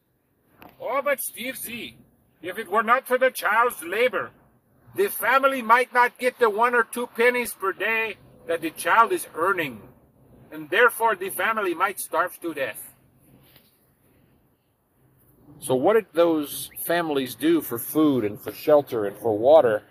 Oh, 0.81 1.03
but 1.03 1.21
Steve 1.21 1.57
Z, 1.57 1.97
if 2.43 2.59
it 2.59 2.71
were 2.71 2.83
not 2.83 3.07
for 3.07 3.19
the 3.19 3.31
child's 3.31 3.83
labor, 3.83 4.31
the 4.95 5.09
family 5.09 5.63
might 5.63 5.93
not 5.93 6.19
get 6.19 6.39
the 6.39 6.51
one 6.51 6.75
or 6.75 6.85
two 6.85 7.09
pennies 7.09 7.53
per 7.53 7.73
day 7.73 8.17
that 8.47 8.61
the 8.61 8.71
child 8.71 9.13
is 9.13 9.27
earning, 9.35 9.83
and 10.53 10.71
therefore 10.71 11.17
the 11.17 11.31
family 11.31 11.75
might 11.75 12.01
starve 12.01 12.39
to 12.41 12.55
death. 12.55 12.95
So, 15.61 15.75
what 15.75 15.95
did 15.95 16.07
those 16.13 16.71
families 16.87 17.35
do 17.35 17.61
for 17.61 17.79
food 17.79 18.25
and 18.25 18.41
for 18.41 18.53
shelter 18.53 19.07
and 19.07 19.17
for 19.19 19.37
water 19.37 19.83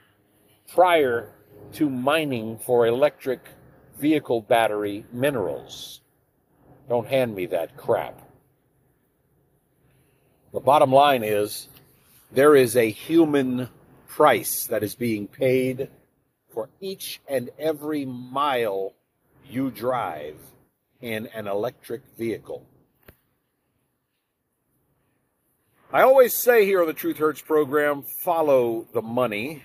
prior 0.73 1.31
to 1.73 1.89
mining 1.89 2.57
for 2.57 2.87
electric 2.87 3.41
vehicle 3.99 4.41
battery 4.41 5.05
minerals. 5.11 6.01
Don't 6.89 7.07
hand 7.07 7.35
me 7.35 7.47
that 7.47 7.75
crap. 7.75 8.21
The 10.53 10.59
bottom 10.59 10.91
line 10.91 11.23
is 11.23 11.67
there 12.31 12.55
is 12.55 12.75
a 12.75 12.89
human 12.89 13.69
price 14.07 14.65
that 14.67 14.83
is 14.83 14.95
being 14.95 15.27
paid 15.27 15.89
for 16.53 16.69
each 16.81 17.21
and 17.27 17.49
every 17.59 18.05
mile 18.05 18.93
you 19.49 19.69
drive 19.69 20.37
in 21.01 21.27
an 21.27 21.47
electric 21.47 22.01
vehicle. 22.17 22.65
I 25.91 26.01
always 26.01 26.35
say 26.35 26.65
here 26.65 26.81
on 26.81 26.87
the 26.87 26.93
Truth 26.93 27.17
Hurts 27.17 27.41
program 27.41 28.03
follow 28.03 28.87
the 28.93 29.01
money. 29.01 29.63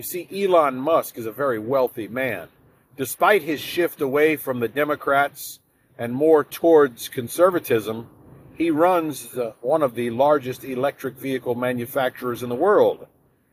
You 0.00 0.04
see, 0.04 0.44
Elon 0.44 0.76
Musk 0.76 1.18
is 1.18 1.26
a 1.26 1.30
very 1.30 1.58
wealthy 1.58 2.08
man 2.08 2.48
despite 2.96 3.42
his 3.42 3.60
shift 3.60 4.00
away 4.00 4.34
from 4.36 4.58
the 4.58 4.68
Democrats 4.68 5.58
and 5.98 6.14
more 6.14 6.42
towards 6.42 7.10
conservatism, 7.10 8.08
he 8.56 8.70
runs 8.70 9.36
one 9.60 9.82
of 9.82 9.94
the 9.94 10.08
largest 10.08 10.64
electric 10.64 11.16
vehicle 11.16 11.54
manufacturers 11.54 12.42
in 12.42 12.48
the 12.48 12.54
world. 12.54 13.08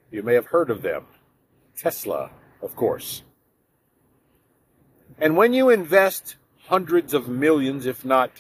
You 0.10 0.24
may 0.24 0.36
have 0.36 0.46
heard 0.46 0.70
of 0.70 0.84
them 0.84 1.08
Tesla, 1.76 2.32
of 2.62 2.78
course. 2.78 3.24
And 5.18 5.36
when 5.36 5.52
you 5.52 5.70
invest 5.70 6.38
hundreds 6.68 7.14
of 7.14 7.28
millions, 7.28 7.86
if 7.86 8.06
not 8.06 8.32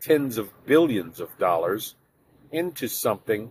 tens 0.00 0.38
of 0.38 0.50
billions 0.66 1.18
of 1.18 1.36
dollars 1.36 1.96
into 2.52 2.86
something, 2.86 3.50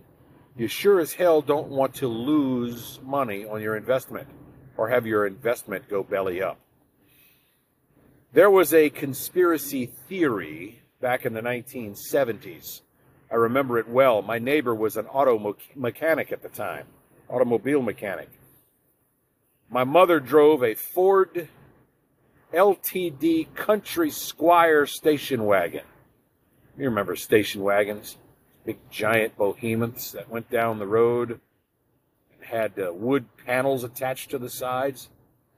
you 0.56 0.68
sure 0.68 1.00
as 1.00 1.14
hell 1.14 1.42
don't 1.42 1.68
want 1.68 1.94
to 1.96 2.08
lose 2.08 3.00
money 3.02 3.44
on 3.44 3.60
your 3.60 3.76
investment 3.76 4.28
or 4.76 4.88
have 4.88 5.06
your 5.06 5.26
investment 5.26 5.88
go 5.88 6.02
belly 6.02 6.42
up. 6.42 6.58
There 8.32 8.50
was 8.50 8.72
a 8.72 8.90
conspiracy 8.90 9.86
theory 9.86 10.82
back 11.00 11.26
in 11.26 11.32
the 11.32 11.40
1970s 11.40 12.82
I 13.30 13.36
remember 13.36 13.78
it 13.78 13.88
well. 13.88 14.22
My 14.22 14.38
neighbor 14.38 14.74
was 14.74 14.96
an 14.96 15.06
auto 15.06 15.56
mechanic 15.76 16.32
at 16.32 16.42
the 16.42 16.48
time, 16.48 16.86
automobile 17.28 17.80
mechanic. 17.80 18.28
My 19.70 19.84
mother 19.84 20.18
drove 20.18 20.64
a 20.64 20.74
Ford 20.74 21.48
LTD 22.52 23.54
Country 23.54 24.10
Squire 24.10 24.84
station 24.84 25.44
wagon. 25.44 25.84
You 26.76 26.86
remember 26.86 27.14
station 27.14 27.62
wagons? 27.62 28.16
Big 28.64 28.78
giant 28.90 29.36
behemoths 29.36 30.12
that 30.12 30.28
went 30.28 30.50
down 30.50 30.78
the 30.78 30.86
road 30.86 31.40
and 32.32 32.44
had 32.44 32.78
uh, 32.78 32.92
wood 32.92 33.26
panels 33.46 33.84
attached 33.84 34.30
to 34.30 34.38
the 34.38 34.50
sides 34.50 35.08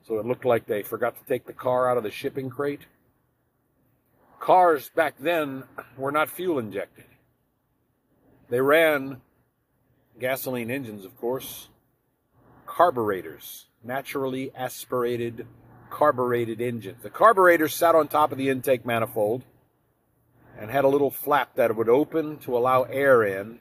so 0.07 0.19
it 0.19 0.27
looked 0.27 0.45
like 0.45 0.67
they 0.67 0.83
forgot 0.83 1.17
to 1.17 1.25
take 1.27 1.47
the 1.47 1.53
car 1.53 1.91
out 1.91 1.97
of 1.97 2.03
the 2.03 2.11
shipping 2.11 2.51
crate. 2.51 2.87
Cars 4.41 4.91
back 4.95 5.15
then 5.19 5.65
were 5.97 6.11
not 6.11 6.29
fuel 6.29 6.59
injected. 6.59 7.05
They 8.49 8.61
ran 8.61 9.21
gasoline 10.19 10.71
engines, 10.71 11.05
of 11.05 11.17
course, 11.17 11.69
carburetors, 12.67 13.67
naturally 13.85 14.51
aspirated 14.55 15.47
carbureted 15.91 16.61
engines. 16.61 17.03
The 17.03 17.11
carburetor 17.11 17.69
sat 17.69 17.95
on 17.95 18.09
top 18.09 18.33
of 18.33 18.39
the 18.39 18.49
intake 18.49 18.85
manifold 18.85 19.45
and 20.63 20.71
had 20.71 20.85
a 20.85 20.89
little 20.89 21.11
flap 21.11 21.57
that 21.57 21.75
would 21.75 21.89
open 21.89 22.39
to 22.39 22.57
allow 22.57 22.85
air 22.85 23.25
in 23.25 23.59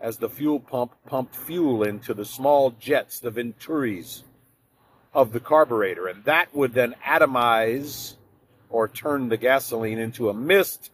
as 0.00 0.16
the 0.16 0.28
fuel 0.28 0.58
pump 0.58 0.92
pumped 1.06 1.36
fuel 1.36 1.84
into 1.84 2.12
the 2.12 2.24
small 2.24 2.72
jets, 2.72 3.20
the 3.20 3.30
venturis 3.30 4.24
of 5.14 5.32
the 5.32 5.38
carburetor. 5.38 6.08
And 6.08 6.24
that 6.24 6.52
would 6.52 6.74
then 6.74 6.96
atomize 7.06 8.16
or 8.68 8.88
turn 8.88 9.28
the 9.28 9.36
gasoline 9.36 10.00
into 10.00 10.28
a 10.28 10.34
mist 10.34 10.90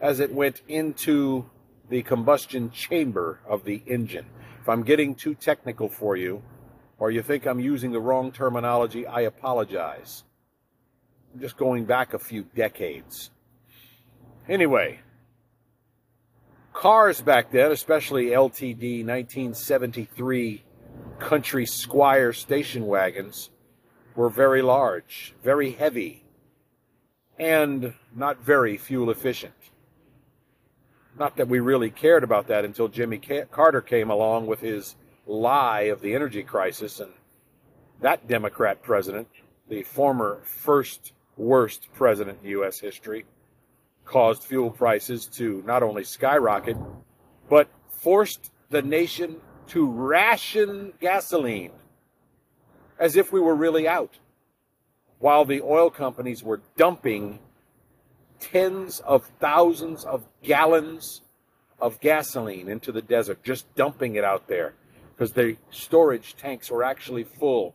as 0.00 0.20
it 0.20 0.32
went 0.32 0.62
into 0.68 1.50
the 1.90 2.02
combustion 2.02 2.70
chamber 2.70 3.40
of 3.44 3.64
the 3.64 3.82
engine. 3.88 4.26
If 4.62 4.68
I'm 4.68 4.84
getting 4.84 5.16
too 5.16 5.34
technical 5.34 5.88
for 5.88 6.16
you, 6.16 6.44
or 7.00 7.10
you 7.10 7.22
think 7.22 7.44
I'm 7.44 7.58
using 7.58 7.90
the 7.90 8.00
wrong 8.00 8.30
terminology, 8.30 9.04
I 9.04 9.22
apologize. 9.22 10.22
I'm 11.34 11.40
just 11.40 11.56
going 11.56 11.86
back 11.86 12.14
a 12.14 12.20
few 12.20 12.44
decades. 12.54 13.30
Anyway, 14.48 15.00
cars 16.72 17.20
back 17.20 17.50
then, 17.50 17.72
especially 17.72 18.26
LTD 18.26 19.04
1973 19.04 20.62
Country 21.18 21.66
Squire 21.66 22.32
station 22.32 22.86
wagons, 22.86 23.50
were 24.14 24.30
very 24.30 24.62
large, 24.62 25.34
very 25.42 25.72
heavy, 25.72 26.24
and 27.40 27.94
not 28.14 28.44
very 28.44 28.76
fuel 28.76 29.10
efficient. 29.10 29.52
Not 31.18 31.36
that 31.38 31.48
we 31.48 31.58
really 31.58 31.90
cared 31.90 32.22
about 32.22 32.46
that 32.46 32.64
until 32.64 32.86
Jimmy 32.86 33.18
Carter 33.50 33.80
came 33.80 34.10
along 34.10 34.46
with 34.46 34.60
his 34.60 34.94
lie 35.26 35.82
of 35.82 36.00
the 36.00 36.14
energy 36.14 36.44
crisis, 36.44 37.00
and 37.00 37.10
that 38.00 38.28
Democrat 38.28 38.80
president, 38.80 39.26
the 39.68 39.82
former 39.82 40.40
first 40.44 41.12
worst 41.36 41.88
president 41.94 42.38
in 42.44 42.50
U.S. 42.50 42.78
history, 42.78 43.24
caused 44.06 44.44
fuel 44.44 44.70
prices 44.70 45.26
to 45.26 45.62
not 45.66 45.82
only 45.82 46.04
skyrocket, 46.04 46.76
but 47.48 47.68
forced 47.90 48.52
the 48.70 48.82
nation 48.82 49.36
to 49.68 49.86
ration 49.90 50.92
gasoline 51.00 51.72
as 52.98 53.16
if 53.16 53.32
we 53.32 53.40
were 53.40 53.54
really 53.54 53.86
out, 53.86 54.18
while 55.18 55.44
the 55.44 55.60
oil 55.60 55.90
companies 55.90 56.42
were 56.42 56.60
dumping 56.76 57.38
tens 58.40 59.00
of 59.00 59.30
thousands 59.40 60.04
of 60.04 60.26
gallons 60.42 61.22
of 61.78 62.00
gasoline 62.00 62.68
into 62.68 62.92
the 62.92 63.02
desert, 63.02 63.42
just 63.42 63.72
dumping 63.74 64.14
it 64.14 64.24
out 64.24 64.48
there 64.48 64.74
because 65.14 65.32
the 65.32 65.56
storage 65.70 66.36
tanks 66.36 66.70
were 66.70 66.82
actually 66.82 67.24
full. 67.24 67.74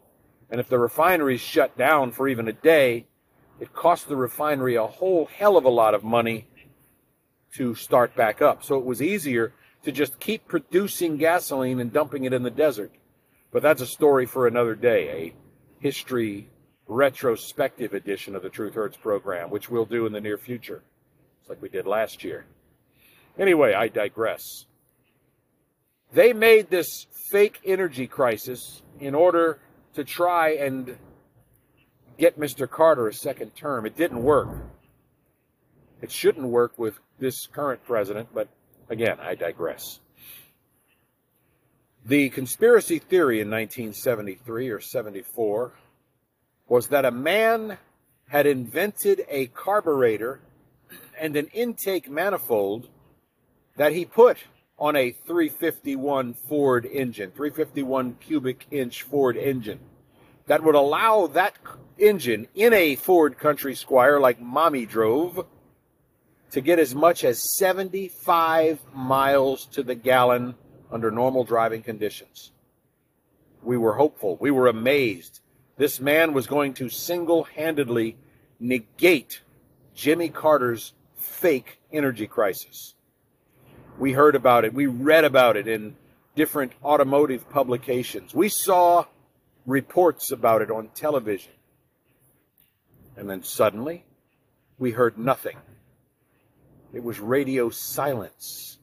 And 0.50 0.60
if 0.60 0.70
the 0.70 0.80
refineries 0.80 1.42
shut 1.42 1.78
down 1.78 2.12
for 2.12 2.28
even 2.28 2.48
a 2.48 2.54
day, 2.54 3.06
it 3.62 3.74
cost 3.74 4.10
the 4.10 4.16
refinery 4.16 4.74
a 4.74 4.88
whole 4.88 5.28
hell 5.28 5.56
of 5.56 5.66
a 5.66 5.70
lot 5.70 5.94
of 5.94 6.04
money 6.04 6.48
to 7.54 7.76
start 7.76 8.16
back 8.16 8.42
up. 8.42 8.64
So 8.64 8.80
it 8.80 8.86
was 8.86 9.04
easier 9.04 9.54
to 9.84 9.92
just 9.92 10.20
keep 10.20 10.48
producing 10.48 11.18
gasoline 11.18 11.80
and 11.80 11.94
dumping 11.94 12.24
it 12.24 12.34
in 12.34 12.42
the 12.42 12.50
desert. 12.50 12.92
But 13.52 13.62
that's 13.62 13.82
a 13.82 13.86
story 13.86 14.26
for 14.26 14.48
another 14.48 14.74
day, 14.74 15.10
a 15.10 15.36
history 15.80 16.50
retrospective 16.88 17.94
edition 17.94 18.36
of 18.36 18.42
the 18.42 18.50
Truth 18.50 18.74
Hurts 18.74 18.98
program, 18.98 19.52
which 19.52 19.70
we'll 19.70 19.86
do 19.86 20.08
in 20.08 20.14
the 20.14 20.22
near 20.22 20.40
future. 20.40 20.82
It's 21.40 21.50
like 21.50 21.62
we 21.62 21.70
did 21.70 21.86
last 21.86 22.24
year. 22.24 22.48
Anyway, 23.38 23.76
I 23.76 23.90
digress. 23.90 24.66
They 26.14 26.34
made 26.34 26.72
this 26.72 27.06
fake 27.30 27.60
energy 27.64 28.08
crisis 28.08 28.82
in 29.00 29.14
order 29.14 29.60
to 29.94 30.04
try 30.04 30.54
and 30.56 30.98
get 32.22 32.40
Mr. 32.40 32.70
Carter 32.70 33.08
a 33.08 33.14
second 33.14 33.56
term. 33.56 33.84
It 33.84 33.98
didn't 33.98 34.22
work. 34.22 34.48
It 36.04 36.12
shouldn't 36.12 36.46
work 36.46 36.78
with 36.78 37.00
this 37.18 37.48
current 37.48 37.84
president, 37.84 38.30
but 38.32 38.48
again, 38.90 39.18
I 39.20 39.34
digress. 39.34 40.00
The 42.06 42.30
conspiracy 42.30 43.00
theory 43.00 43.42
in 43.42 43.50
1973 43.50 44.70
or 44.70 44.80
74 44.80 45.72
was 46.68 46.90
that 46.90 47.06
a 47.06 47.12
man 47.12 47.80
had 48.28 48.46
invented 48.46 49.26
a 49.28 49.48
carburetor 49.48 50.42
and 51.20 51.36
an 51.36 51.48
intake 51.48 52.08
manifold 52.08 52.88
that 53.78 53.94
he 53.94 54.06
put 54.06 54.38
on 54.78 54.96
a 54.96 55.10
351 55.26 56.36
Ford 56.36 56.86
engine, 56.86 57.32
351 57.32 58.18
cubic 58.20 58.68
inch 58.70 59.02
Ford 59.02 59.36
engine, 59.36 59.80
that 60.52 60.64
would 60.64 60.76
allow 60.76 61.28
that 61.28 61.56
engine 61.98 62.46
in 62.54 62.74
a 62.74 62.98
Ford 62.98 63.38
Country 63.38 63.74
Squire 63.74 64.20
like 64.20 64.42
mommy 64.42 64.86
drove 64.86 65.46
to 66.50 66.60
get 66.60 66.78
as 66.78 66.94
much 66.94 67.24
as 67.24 67.56
75 67.56 68.82
miles 68.94 69.66
to 69.68 69.82
the 69.82 69.96
gallon 69.96 70.56
under 70.92 71.10
normal 71.10 71.46
driving 71.46 71.82
conditions. 71.82 72.52
We 73.64 73.78
were 73.78 73.94
hopeful. 73.94 74.36
We 74.42 74.52
were 74.52 74.68
amazed. 74.68 75.40
This 75.78 76.02
man 76.02 76.34
was 76.34 76.48
going 76.48 76.74
to 76.74 76.90
single 76.90 77.46
handedly 77.46 78.18
negate 78.60 79.40
Jimmy 79.96 80.28
Carter's 80.28 80.92
fake 81.16 81.80
energy 81.94 82.28
crisis. 82.28 82.94
We 83.98 84.12
heard 84.12 84.36
about 84.36 84.66
it. 84.66 84.74
We 84.74 84.86
read 84.86 85.24
about 85.24 85.56
it 85.56 85.70
in 85.70 85.96
different 86.36 86.74
automotive 86.84 87.50
publications. 87.50 88.36
We 88.36 88.50
saw 88.50 89.06
reports 89.66 90.32
about 90.32 90.62
it 90.62 90.72
on 90.72 90.90
television. 90.90 91.54
And 93.16 93.30
then 93.30 93.44
suddenly, 93.44 94.06
we 94.80 94.92
heard 94.92 95.18
nothing. 95.18 95.58
It 96.94 97.04
was 97.04 97.20
radio 97.20 97.70
silence. 97.70 98.80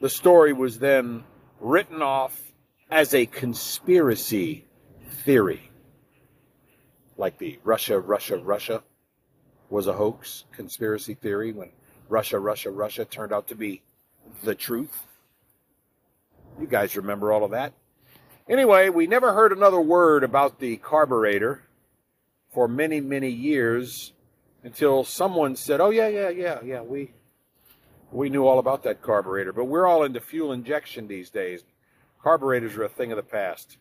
The 0.00 0.08
story 0.08 0.52
was 0.52 0.78
then 0.78 1.24
written 1.60 2.02
off 2.02 2.40
as 2.90 3.14
a 3.14 3.26
conspiracy 3.26 4.64
theory. 5.24 5.70
Like 7.16 7.38
the 7.38 7.58
Russia, 7.64 7.98
Russia, 7.98 8.36
Russia 8.36 8.82
was 9.70 9.86
a 9.86 9.92
hoax 9.92 10.44
conspiracy 10.52 11.14
theory 11.14 11.52
when 11.52 11.70
Russia, 12.08 12.38
Russia, 12.38 12.70
Russia 12.70 13.04
turned 13.04 13.32
out 13.32 13.48
to 13.48 13.54
be 13.54 13.82
the 14.44 14.54
truth. 14.54 15.06
You 16.60 16.66
guys 16.66 16.96
remember 16.96 17.32
all 17.32 17.44
of 17.44 17.50
that. 17.52 17.72
Anyway, 18.48 18.88
we 18.88 19.08
never 19.08 19.32
heard 19.32 19.50
another 19.50 19.80
word 19.80 20.22
about 20.22 20.60
the 20.60 20.76
carburetor 20.76 21.62
for 22.54 22.68
many, 22.68 23.00
many 23.00 23.28
years 23.28 24.12
until 24.62 25.02
someone 25.02 25.56
said, 25.56 25.80
"Oh 25.80 25.90
yeah, 25.90 26.06
yeah, 26.06 26.28
yeah, 26.28 26.60
yeah, 26.62 26.80
we 26.82 27.12
we 28.12 28.30
knew 28.30 28.46
all 28.46 28.60
about 28.60 28.84
that 28.84 29.02
carburetor, 29.02 29.52
but 29.52 29.64
we're 29.64 29.86
all 29.86 30.04
into 30.04 30.20
fuel 30.20 30.52
injection 30.52 31.08
these 31.08 31.28
days. 31.28 31.64
Carburetors 32.22 32.76
are 32.76 32.84
a 32.84 32.88
thing 32.88 33.10
of 33.10 33.16
the 33.16 33.24
past. 33.24 33.78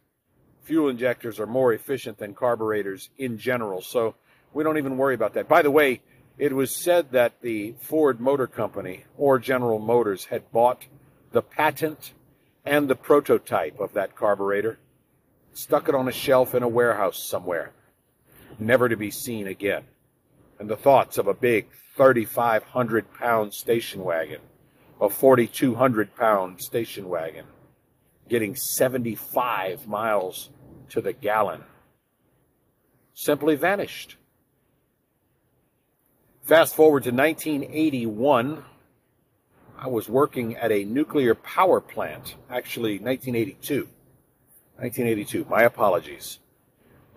Fuel 0.63 0.89
injectors 0.89 1.39
are 1.39 1.45
more 1.45 1.71
efficient 1.71 2.17
than 2.17 2.34
carburetors 2.34 3.12
in 3.19 3.38
general, 3.38 3.84
so 3.84 4.15
we 4.51 4.63
don't 4.63 4.80
even 4.80 4.97
worry 4.97 5.13
about 5.13 5.36
that. 5.36 5.47
By 5.47 5.62
the 5.62 5.69
way, 5.69 6.01
it 6.39 6.54
was 6.54 6.75
said 6.75 7.12
that 7.12 7.41
the 7.41 7.75
Ford 7.82 8.19
Motor 8.19 8.47
Company 8.47 9.06
or 9.15 9.38
General 9.38 9.78
Motors 9.78 10.25
had 10.25 10.51
bought 10.51 10.88
the 11.32 11.43
patent 11.43 12.14
and 12.65 12.88
the 12.88 12.95
prototype 12.95 13.80
of 13.80 13.93
that 13.93 14.15
carburetor, 14.15 14.80
stuck 15.54 15.88
it 15.88 15.95
on 15.95 16.08
a 16.08 16.12
shelf 16.12 16.56
in 16.56 16.63
a 16.63 16.67
warehouse 16.67 17.23
somewhere, 17.23 17.71
never 18.60 18.89
to 18.89 18.97
be 18.97 19.12
seen 19.12 19.47
again. 19.47 19.84
And 20.60 20.69
the 20.69 20.75
thoughts 20.75 21.17
of 21.17 21.28
a 21.28 21.34
big 21.34 21.67
3,500 21.95 23.13
pound 23.13 23.54
station 23.54 24.04
wagon, 24.04 24.41
a 24.99 25.10
4,200 25.10 26.15
pound 26.15 26.62
station 26.62 27.08
wagon, 27.08 27.45
getting 28.28 28.56
75 28.56 29.88
miles 29.88 30.49
to 30.89 31.01
the 31.01 31.13
gallon, 31.13 31.63
simply 33.13 33.56
vanished. 33.56 34.17
Fast 36.43 36.75
forward 36.75 37.04
to 37.04 37.12
1981, 37.12 38.63
I 39.77 39.88
was 39.88 40.07
working 40.07 40.55
at 40.55 40.71
a 40.71 40.85
nuclear 40.85 41.35
power 41.35 41.81
plant, 41.81 42.35
actually 42.49 42.97
1982. 42.97 43.88
1982, 44.77 45.45
my 45.49 45.63
apologies. 45.63 46.39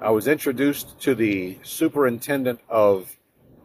I 0.01 0.11
was 0.11 0.27
introduced 0.27 1.01
to 1.03 1.15
the 1.15 1.59
superintendent 1.63 2.61
of 2.69 3.17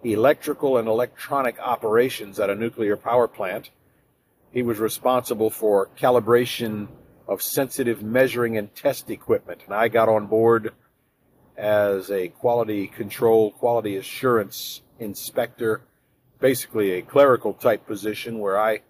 electrical 0.03 0.77
and 0.77 0.87
electronic 0.87 1.59
operations 1.59 2.39
at 2.39 2.49
a 2.49 2.55
nuclear 2.55 2.95
power 2.95 3.27
plant. 3.27 3.71
He 4.51 4.61
was 4.61 4.79
responsible 4.79 5.49
for 5.49 5.89
calibration 5.99 6.87
of 7.27 7.41
sensitive 7.41 8.03
measuring 8.03 8.57
and 8.57 8.73
test 8.75 9.09
equipment, 9.09 9.61
and 9.65 9.73
I 9.73 9.87
got 9.87 10.09
on 10.09 10.27
board 10.27 10.73
as 11.57 12.11
a 12.11 12.27
quality 12.27 12.87
control, 12.87 13.51
quality 13.51 13.97
assurance 13.97 14.81
inspector, 14.99 15.81
basically 16.43 16.91
a 16.91 17.01
clerical 17.01 17.53
type 17.53 17.87
position 17.87 18.37
where 18.37 18.59
I 18.59 18.81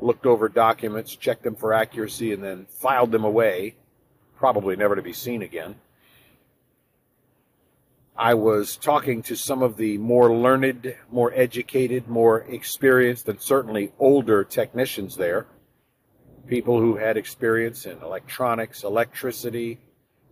looked 0.00 0.24
over 0.24 0.48
documents, 0.48 1.14
checked 1.14 1.42
them 1.42 1.54
for 1.54 1.74
accuracy, 1.74 2.32
and 2.32 2.42
then 2.42 2.66
filed 2.80 3.12
them 3.12 3.22
away, 3.22 3.74
probably 4.38 4.76
never 4.76 4.96
to 4.96 5.02
be 5.02 5.12
seen 5.12 5.42
again. 5.42 5.74
I 8.16 8.32
was 8.32 8.76
talking 8.78 9.22
to 9.24 9.36
some 9.36 9.62
of 9.62 9.76
the 9.76 9.98
more 9.98 10.34
learned, 10.34 10.96
more 11.10 11.30
educated, 11.34 12.08
more 12.08 12.44
experienced, 12.48 13.28
and 13.28 13.38
certainly 13.38 13.92
older 13.98 14.42
technicians 14.42 15.14
there. 15.14 15.46
People 16.46 16.80
who 16.80 16.96
had 16.96 17.18
experience 17.18 17.84
in 17.84 17.98
electronics, 17.98 18.84
electricity, 18.84 19.78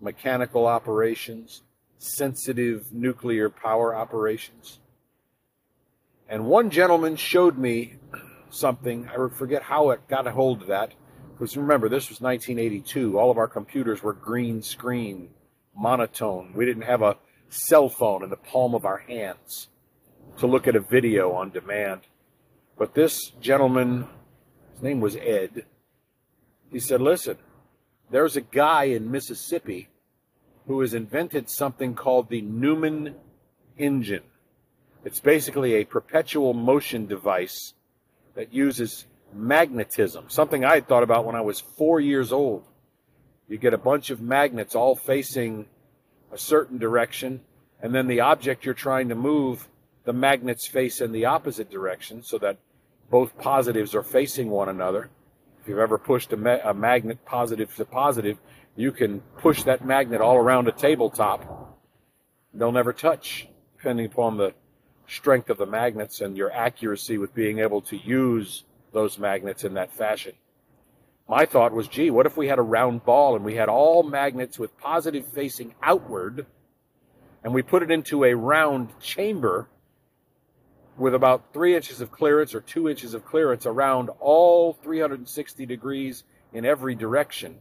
mechanical 0.01 0.67
operations, 0.67 1.61
sensitive 1.99 2.91
nuclear 2.91 3.51
power 3.51 3.95
operations. 3.95 4.80
And 6.31 6.47
one 6.47 6.71
gentleman 6.71 7.17
showed 7.17 7.59
me 7.59 7.97
something. 8.51 9.09
I 9.09 9.29
forget 9.37 9.63
how 9.63 9.91
it 9.91 10.07
got 10.07 10.29
a 10.29 10.31
hold 10.31 10.63
of 10.63 10.69
that. 10.69 10.93
Because 11.33 11.57
remember, 11.57 11.89
this 11.89 12.09
was 12.09 12.21
1982. 12.21 13.19
All 13.19 13.33
of 13.33 13.37
our 13.37 13.49
computers 13.49 14.01
were 14.01 14.13
green 14.13 14.63
screen, 14.63 15.31
monotone. 15.77 16.53
We 16.55 16.65
didn't 16.65 16.85
have 16.85 17.03
a 17.03 17.17
cell 17.49 17.89
phone 17.89 18.23
in 18.23 18.31
the 18.31 18.37
palm 18.37 18.77
of 18.77 18.85
our 18.85 18.99
hands 18.99 19.67
to 20.39 20.47
look 20.47 20.69
at 20.69 20.77
a 20.77 20.81
video 20.81 21.33
on 21.33 21.51
demand. 21.51 22.03
But 22.79 22.95
this 22.95 23.33
gentleman, 23.41 24.07
his 24.75 24.83
name 24.83 25.01
was 25.01 25.17
Ed, 25.17 25.65
he 26.71 26.79
said, 26.79 27.01
Listen, 27.01 27.39
there's 28.09 28.37
a 28.37 28.41
guy 28.41 28.85
in 28.85 29.11
Mississippi 29.11 29.89
who 30.69 30.81
has 30.81 30.95
invented 30.95 31.51
something 31.51 31.95
called 31.95 32.29
the 32.29 32.41
Newman 32.41 33.17
engine. 33.77 34.23
It's 35.05 35.21
basically 35.21 35.75
a 35.75 35.85
perpetual 35.85 36.53
motion 36.53 37.07
device 37.07 37.73
that 38.35 38.53
uses 38.53 39.07
magnetism, 39.33 40.27
something 40.29 40.65
I 40.65 40.75
had 40.75 40.89
thought 40.89 41.03
about 41.03 41.25
when 41.25 41.37
I 41.37 41.41
was 41.41 41.61
four 41.61 42.01
years 42.01 42.33
old. 42.33 42.65
You 43.49 43.57
get 43.57 43.75
a 43.75 43.79
bunch 43.79 44.11
of 44.11 44.21
magnets 44.21 44.75
all 44.75 44.95
facing 44.95 45.67
a 46.33 46.39
certain 46.39 46.79
direction, 46.79 47.41
and 47.83 47.95
then 47.95 48.07
the 48.09 48.21
object 48.21 48.65
you're 48.65 48.75
trying 48.75 49.09
to 49.09 49.15
move, 49.15 49.69
the 50.05 50.13
magnets 50.13 50.67
face 50.67 51.01
in 51.01 51.13
the 51.13 51.25
opposite 51.25 51.71
direction 51.71 52.23
so 52.23 52.39
that 52.39 52.59
both 53.11 53.37
positives 53.39 53.95
are 53.95 54.03
facing 54.03 54.51
one 54.51 54.69
another. 54.69 55.11
If 55.63 55.69
you've 55.69 55.79
ever 55.79 55.99
pushed 55.99 56.33
a, 56.33 56.37
ma- 56.37 56.59
a 56.63 56.75
magnet 56.75 57.25
positive 57.25 57.75
to 57.77 57.85
positive, 57.85 58.39
you 58.77 58.93
can 58.93 59.21
push 59.39 59.63
that 59.65 59.85
magnet 59.85 60.21
all 60.21 60.37
around 60.37 60.69
a 60.69 60.73
tabletop. 60.73 61.79
They'll 62.55 62.73
never 62.73 62.93
touch, 62.93 63.49
depending 63.77 64.07
upon 64.07 64.37
the 64.37 64.55
strength 65.11 65.51
of 65.51 65.59
the 65.59 65.67
magnets 65.67 66.21
and 66.21 66.37
your 66.37 66.53
accuracy 66.53 67.19
with 67.19 67.35
being 67.35 67.59
able 67.59 67.81
to 67.81 67.97
use 67.97 68.65
those 68.93 69.19
magnets 69.19 69.65
in 69.65 69.75
that 69.75 69.93
fashion. 69.93 70.33
My 71.29 71.47
thought 71.47 71.73
was, 71.73 71.89
gee, 71.89 72.11
what 72.11 72.27
if 72.27 72.37
we 72.37 72.47
had 72.47 72.59
a 72.59 72.63
round 72.63 73.05
ball 73.05 73.35
and 73.35 73.45
we 73.45 73.57
had 73.57 73.69
all 73.69 74.03
magnets 74.05 74.59
with 74.59 74.77
positive 74.79 75.27
facing 75.29 75.75
outward 75.83 76.47
and 77.43 77.53
we 77.53 77.63
put 77.63 77.83
it 77.83 77.91
into 77.91 78.25
a 78.25 78.35
round 78.35 78.89
chamber 79.01 79.69
with 80.97 81.15
about 81.15 81.53
three 81.53 81.75
inches 81.75 82.01
of 82.01 82.13
clearance 82.13 82.55
or 82.55 82.61
two 82.61 82.89
inches 82.89 83.15
of 83.15 83.25
clearance 83.25 83.67
around 83.67 84.11
all 84.21 84.75
360 84.75 85.67
degrees 85.67 86.25
in 86.53 86.65
every 86.65 86.95
direction, 86.95 87.57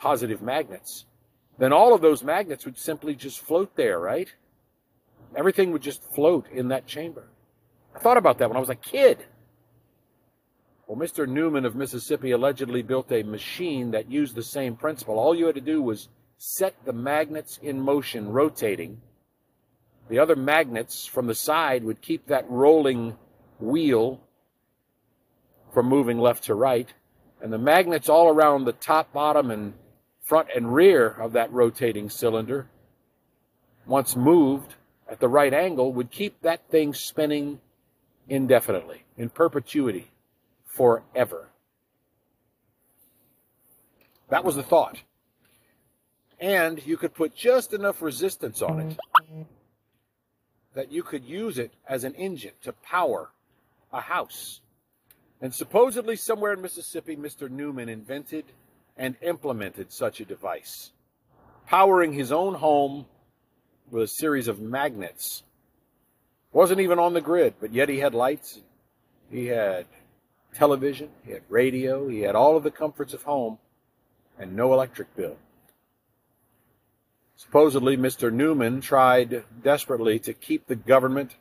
positive 0.00 0.40
magnets, 0.40 1.04
then 1.58 1.72
all 1.72 1.94
of 1.94 2.00
those 2.00 2.24
magnets 2.24 2.64
would 2.64 2.78
simply 2.78 3.14
just 3.14 3.40
float 3.40 3.76
there, 3.76 3.98
right? 3.98 4.28
Everything 5.36 5.72
would 5.72 5.82
just 5.82 6.02
float 6.14 6.46
in 6.50 6.68
that 6.68 6.86
chamber. 6.86 7.28
I 7.94 7.98
thought 8.00 8.16
about 8.16 8.38
that 8.38 8.48
when 8.48 8.56
I 8.56 8.60
was 8.60 8.70
a 8.70 8.74
kid. 8.74 9.24
Well, 10.86 10.96
Mr. 10.96 11.28
Newman 11.28 11.66
of 11.66 11.76
Mississippi 11.76 12.30
allegedly 12.30 12.82
built 12.82 13.12
a 13.12 13.22
machine 13.22 13.90
that 13.90 14.10
used 14.10 14.34
the 14.34 14.42
same 14.42 14.74
principle. 14.74 15.18
All 15.18 15.34
you 15.34 15.46
had 15.46 15.54
to 15.56 15.60
do 15.60 15.82
was 15.82 16.08
set 16.38 16.74
the 16.84 16.92
magnets 16.92 17.58
in 17.62 17.80
motion, 17.80 18.30
rotating. 18.30 19.00
The 20.08 20.18
other 20.18 20.36
magnets 20.36 21.04
from 21.04 21.26
the 21.26 21.34
side 21.34 21.84
would 21.84 22.00
keep 22.00 22.26
that 22.28 22.48
rolling 22.48 23.16
wheel 23.60 24.20
from 25.74 25.86
moving 25.86 26.18
left 26.18 26.44
to 26.44 26.54
right. 26.54 26.88
And 27.42 27.52
the 27.52 27.58
magnets 27.58 28.08
all 28.08 28.28
around 28.28 28.64
the 28.64 28.72
top, 28.72 29.12
bottom, 29.12 29.50
and 29.50 29.74
front 30.22 30.48
and 30.54 30.74
rear 30.74 31.08
of 31.08 31.32
that 31.32 31.52
rotating 31.52 32.10
cylinder, 32.10 32.68
once 33.86 34.16
moved, 34.16 34.74
at 35.08 35.20
the 35.20 35.28
right 35.28 35.52
angle 35.54 35.92
would 35.92 36.10
keep 36.10 36.42
that 36.42 36.68
thing 36.70 36.92
spinning 36.94 37.60
indefinitely, 38.28 39.04
in 39.16 39.30
perpetuity, 39.30 40.10
forever. 40.64 41.48
That 44.28 44.44
was 44.44 44.56
the 44.56 44.62
thought. 44.62 44.98
And 46.38 46.84
you 46.86 46.96
could 46.96 47.14
put 47.14 47.34
just 47.34 47.72
enough 47.72 48.02
resistance 48.02 48.62
on 48.62 48.80
it 48.80 48.98
that 50.74 50.92
you 50.92 51.02
could 51.02 51.24
use 51.24 51.58
it 51.58 51.72
as 51.88 52.04
an 52.04 52.14
engine 52.14 52.52
to 52.62 52.72
power 52.72 53.30
a 53.92 54.00
house. 54.00 54.60
And 55.40 55.52
supposedly, 55.52 56.14
somewhere 56.14 56.52
in 56.52 56.62
Mississippi, 56.62 57.16
Mr. 57.16 57.50
Newman 57.50 57.88
invented 57.88 58.44
and 58.96 59.16
implemented 59.22 59.90
such 59.92 60.20
a 60.20 60.24
device, 60.24 60.92
powering 61.66 62.12
his 62.12 62.30
own 62.30 62.54
home 62.54 63.06
with 63.90 64.02
a 64.04 64.08
series 64.08 64.48
of 64.48 64.60
magnets. 64.60 65.42
Wasn't 66.52 66.80
even 66.80 66.98
on 66.98 67.14
the 67.14 67.20
grid, 67.20 67.54
but 67.60 67.72
yet 67.72 67.88
he 67.88 67.98
had 67.98 68.14
lights, 68.14 68.60
he 69.30 69.46
had 69.46 69.86
television, 70.54 71.10
he 71.24 71.32
had 71.32 71.42
radio, 71.48 72.08
he 72.08 72.20
had 72.20 72.34
all 72.34 72.56
of 72.56 72.62
the 72.62 72.70
comforts 72.70 73.14
of 73.14 73.22
home, 73.22 73.58
and 74.38 74.56
no 74.56 74.72
electric 74.72 75.14
bill. 75.14 75.36
Supposedly, 77.36 77.96
Mr. 77.96 78.32
Newman 78.32 78.80
tried 78.80 79.44
desperately 79.62 80.18
to 80.20 80.32
keep 80.32 80.66
the 80.66 80.74
government 80.74 81.36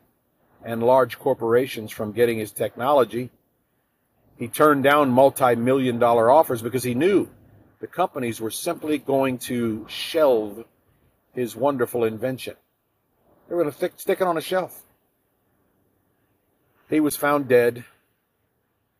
and 0.63 0.83
large 0.83 1.17
corporations 1.17 1.91
from 1.91 2.11
getting 2.11 2.37
his 2.37 2.51
technology. 2.51 3.31
He 4.37 4.47
turned 4.47 4.83
down 4.83 5.09
multi 5.09 5.55
million 5.55 5.97
dollar 5.97 6.29
offers 6.29 6.61
because 6.61 6.83
he 6.83 6.93
knew 6.93 7.29
the 7.79 7.87
companies 7.87 8.39
were 8.39 8.51
simply 8.51 8.97
going 8.97 9.39
to 9.39 9.85
shelve 9.89 10.65
his 11.37 11.55
wonderful 11.55 12.03
invention. 12.03 12.55
They 13.47 13.53
were 13.53 13.61
going 13.61 13.71
to 13.71 13.91
stick 13.95 14.19
it 14.19 14.27
on 14.27 14.39
a 14.39 14.41
shelf. 14.41 14.81
He 16.89 16.99
was 16.99 17.15
found 17.15 17.47
dead. 17.47 17.85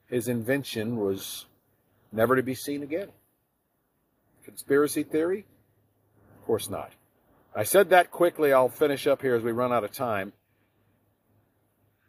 His 0.06 0.28
invention 0.28 0.98
was 0.98 1.48
never 2.12 2.36
to 2.36 2.44
be 2.44 2.54
seen 2.54 2.84
again. 2.84 3.08
Conspiracy 4.46 5.02
theory? 5.02 5.46
Of 6.40 6.46
course 6.46 6.70
not. 6.70 6.92
I 7.56 7.64
said 7.64 7.90
that 7.90 8.12
quickly. 8.12 8.54
I'll 8.54 8.70
finish 8.70 9.08
up 9.08 9.24
here 9.24 9.34
as 9.34 9.42
we 9.42 9.52
run 9.52 9.74
out 9.74 9.84
of 9.84 9.92
time. 9.92 10.32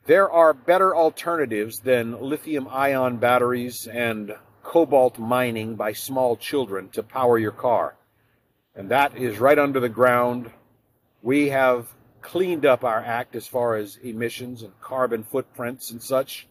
There 0.05 0.31
are 0.31 0.53
better 0.53 0.95
alternatives 0.95 1.81
than 1.81 2.21
lithium 2.21 2.69
ion 2.69 3.17
batteries 3.17 3.87
and 3.87 4.37
cobalt 4.63 5.19
mining 5.19 5.75
by 5.75 5.95
small 5.95 6.37
children 6.37 6.91
to 6.91 7.03
power 7.03 7.39
your 7.39 7.53
car 7.53 7.95
and 8.79 8.93
that 8.93 9.17
is 9.17 9.41
right 9.41 9.59
under 9.59 9.81
the 9.81 9.89
ground. 9.89 10.53
We 11.21 11.49
have 11.49 11.93
cleaned 12.23 12.65
up 12.65 12.85
our 12.85 13.01
act 13.01 13.35
as 13.35 13.45
far 13.45 13.75
as 13.75 13.97
emissions 13.97 14.63
and 14.63 14.81
carbon 14.81 15.25
footprints 15.25 15.91
and 15.91 16.01
such. 16.01 16.47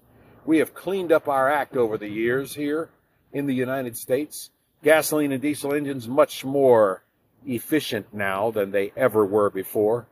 We 0.46 0.58
have 0.58 0.74
cleaned 0.74 1.14
up 1.14 1.30
our 1.30 1.50
act 1.50 1.78
over 1.78 1.98
the 1.98 2.10
years 2.10 2.54
here 2.54 2.90
in 3.32 3.46
the 3.46 3.56
United 3.56 3.96
States. 3.96 4.52
Gasoline 4.84 5.32
and 5.32 5.42
diesel 5.42 5.74
engines 5.74 6.06
much 6.10 6.44
more 6.44 7.02
efficient 7.46 8.14
now 8.14 8.52
than 8.52 8.72
they 8.72 8.92
ever 8.98 9.26
were 9.26 9.50
before, 9.50 10.06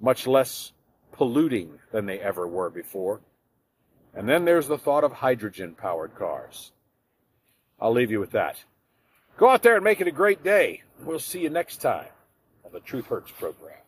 much 0.00 0.26
less 0.26 0.72
polluting 1.12 1.78
than 1.92 2.06
they 2.06 2.18
ever 2.18 2.48
were 2.48 2.68
before. 2.68 3.20
And 4.12 4.28
then 4.28 4.44
there's 4.44 4.66
the 4.66 4.78
thought 4.78 5.04
of 5.04 5.12
hydrogen 5.12 5.76
powered 5.76 6.16
cars. 6.16 6.72
I'll 7.80 7.92
leave 7.92 8.10
you 8.10 8.18
with 8.18 8.32
that. 8.32 8.56
Go 9.36 9.50
out 9.50 9.62
there 9.62 9.76
and 9.76 9.84
make 9.84 10.00
it 10.00 10.08
a 10.08 10.12
great 10.12 10.42
day. 10.42 10.82
We'll 11.02 11.18
see 11.18 11.40
you 11.40 11.50
next 11.50 11.78
time 11.78 12.06
on 12.64 12.72
the 12.72 12.80
Truth 12.80 13.06
Hurts 13.06 13.30
program. 13.32 13.83